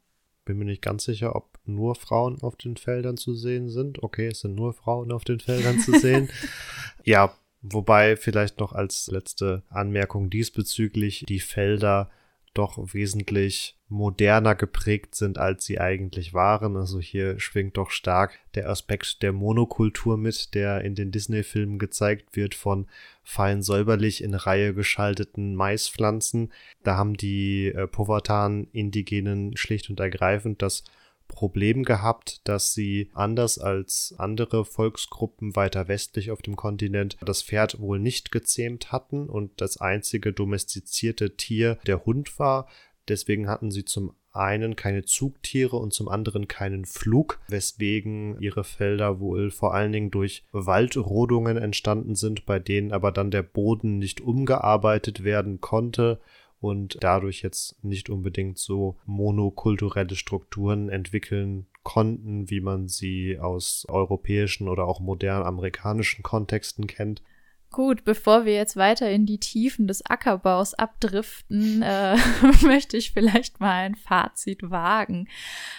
[0.45, 4.03] bin mir nicht ganz sicher, ob nur Frauen auf den Feldern zu sehen sind.
[4.03, 6.29] Okay, es sind nur Frauen auf den Feldern zu sehen.
[7.05, 12.10] ja, wobei vielleicht noch als letzte Anmerkung diesbezüglich die Felder
[12.53, 16.78] doch wesentlich moderner geprägt sind, als sie eigentlich waren.
[16.78, 22.36] Also hier schwingt doch stark der Aspekt der Monokultur mit, der in den Disney-Filmen gezeigt
[22.36, 22.88] wird von
[23.24, 26.51] fein säuberlich in Reihe geschalteten Maispflanzen.
[26.84, 30.84] Da haben die äh, Powhatan-Indigenen schlicht und ergreifend das
[31.30, 37.80] Problem gehabt, dass sie anders als andere Volksgruppen weiter westlich auf dem Kontinent das Pferd
[37.80, 42.67] wohl nicht gezähmt hatten und das einzige domestizierte Tier der Hund war.
[43.07, 49.19] Deswegen hatten sie zum einen keine Zugtiere und zum anderen keinen Flug, weswegen ihre Felder
[49.19, 54.21] wohl vor allen Dingen durch Waldrodungen entstanden sind, bei denen aber dann der Boden nicht
[54.21, 56.19] umgearbeitet werden konnte
[56.60, 64.68] und dadurch jetzt nicht unbedingt so monokulturelle Strukturen entwickeln konnten, wie man sie aus europäischen
[64.68, 67.22] oder auch modernen amerikanischen Kontexten kennt.
[67.72, 72.16] Gut, bevor wir jetzt weiter in die Tiefen des Ackerbaus abdriften, äh,
[72.64, 75.28] möchte ich vielleicht mal ein Fazit wagen.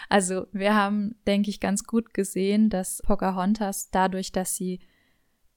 [0.09, 4.81] Also wir haben, denke ich, ganz gut gesehen, dass Pocahontas dadurch, dass sie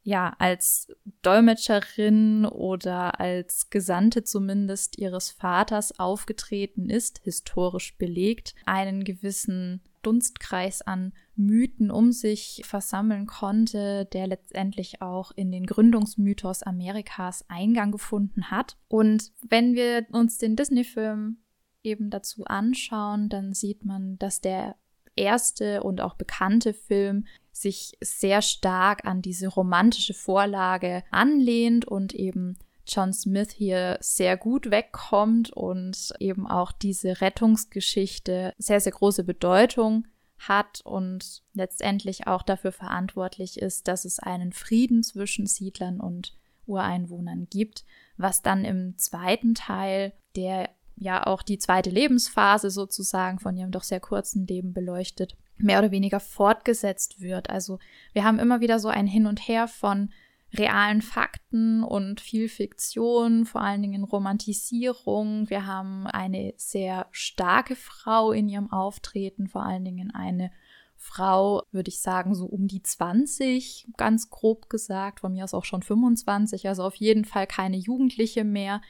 [0.03, 0.87] ja als
[1.21, 11.13] Dolmetscherin oder als Gesandte zumindest ihres Vaters aufgetreten ist, historisch belegt, einen gewissen Dunstkreis an
[11.35, 18.77] Mythen um sich versammeln konnte, der letztendlich auch in den Gründungsmythos Amerikas Eingang gefunden hat.
[18.89, 21.37] Und wenn wir uns den Disney-Film
[21.81, 24.75] eben dazu anschauen, dann sieht man, dass der
[25.15, 32.57] erste und auch bekannte Film sich sehr stark an diese romantische Vorlage anlehnt und eben
[32.85, 40.05] John Smith hier sehr gut wegkommt und eben auch diese Rettungsgeschichte sehr, sehr große Bedeutung
[40.37, 46.35] hat und letztendlich auch dafür verantwortlich ist, dass es einen Frieden zwischen Siedlern und
[46.65, 47.85] Ureinwohnern gibt,
[48.17, 53.83] was dann im zweiten Teil, der ja auch die zweite Lebensphase sozusagen von ihrem doch
[53.83, 57.49] sehr kurzen Leben beleuchtet, mehr oder weniger fortgesetzt wird.
[57.49, 57.79] Also
[58.13, 60.09] wir haben immer wieder so ein Hin und Her von
[60.55, 65.49] realen Fakten und viel Fiktion, vor allen Dingen Romantisierung.
[65.49, 70.51] Wir haben eine sehr starke Frau in ihrem Auftreten, vor allen Dingen eine
[70.95, 75.65] Frau, würde ich sagen, so um die 20, ganz grob gesagt, von mir aus auch
[75.65, 78.81] schon 25, also auf jeden Fall keine Jugendliche mehr,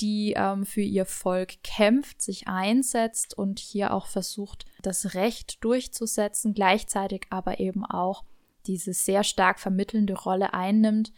[0.00, 6.54] die ähm, für ihr Volk kämpft, sich einsetzt und hier auch versucht, das Recht durchzusetzen,
[6.54, 8.24] gleichzeitig aber eben auch
[8.66, 11.12] diese sehr stark vermittelnde Rolle einnimmt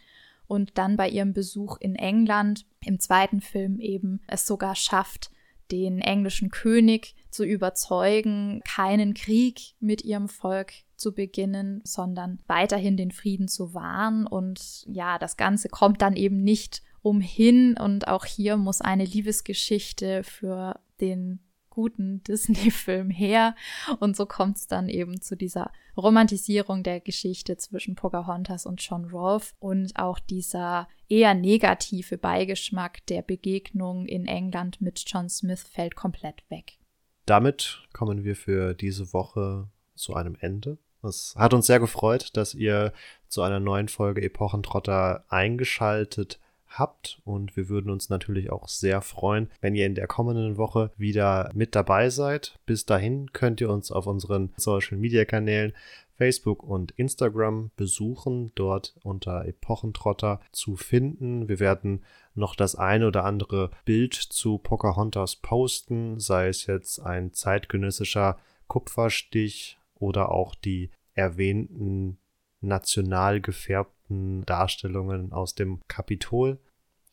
[0.47, 5.31] und dann bei ihrem Besuch in England im zweiten Film eben es sogar schafft,
[5.70, 13.11] den englischen König zu überzeugen, keinen Krieg mit ihrem Volk zu beginnen, sondern weiterhin den
[13.11, 14.26] Frieden zu wahren.
[14.26, 20.22] Und ja, das Ganze kommt dann eben nicht umhin und auch hier muss eine Liebesgeschichte
[20.24, 21.40] für den
[21.78, 23.55] guten Disney-Film her.
[24.01, 29.05] Und so kommt es dann eben zu dieser Romantisierung der Geschichte zwischen Pocahontas und John
[29.05, 35.94] Rolfe und auch dieser eher negative Beigeschmack der Begegnung in England mit John Smith fällt
[35.94, 36.78] komplett weg.
[37.26, 40.78] Damit kommen wir für diese Woche zu einem Ende.
[41.05, 42.92] Es hat uns sehr gefreut, dass ihr
[43.28, 47.21] zu einer neuen Folge Epochentrotter eingeschaltet habt.
[47.25, 51.51] Und wir würden uns natürlich auch sehr freuen, wenn ihr in der kommenden Woche wieder
[51.55, 52.59] mit dabei seid.
[52.66, 55.73] Bis dahin könnt ihr uns auf unseren Social-Media-Kanälen
[56.19, 61.49] Facebook und Instagram besuchen, dort unter Epochentrotter zu finden.
[61.49, 62.05] Wir werden
[62.35, 69.79] noch das eine oder andere Bild zu Pocahontas posten, sei es jetzt ein zeitgenössischer Kupferstich
[69.95, 72.19] oder auch die erwähnten
[72.61, 76.59] national gefärbten Darstellungen aus dem Kapitol.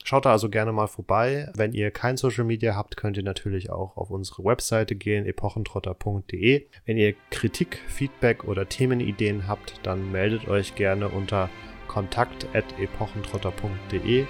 [0.03, 1.51] Schaut da also gerne mal vorbei.
[1.55, 6.67] Wenn ihr kein Social Media habt, könnt ihr natürlich auch auf unsere Webseite gehen, epochentrotter.de.
[6.85, 11.49] Wenn ihr Kritik, Feedback oder Themenideen habt, dann meldet euch gerne unter
[11.87, 14.27] kontakt.epochentrotter.de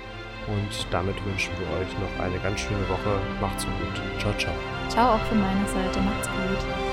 [0.48, 3.20] und damit wünschen wir euch noch eine ganz schöne Woche.
[3.42, 4.02] Macht's gut.
[4.20, 4.54] Ciao, ciao.
[4.90, 6.00] Ciao auch von meiner Seite.
[6.00, 6.85] Macht's gut.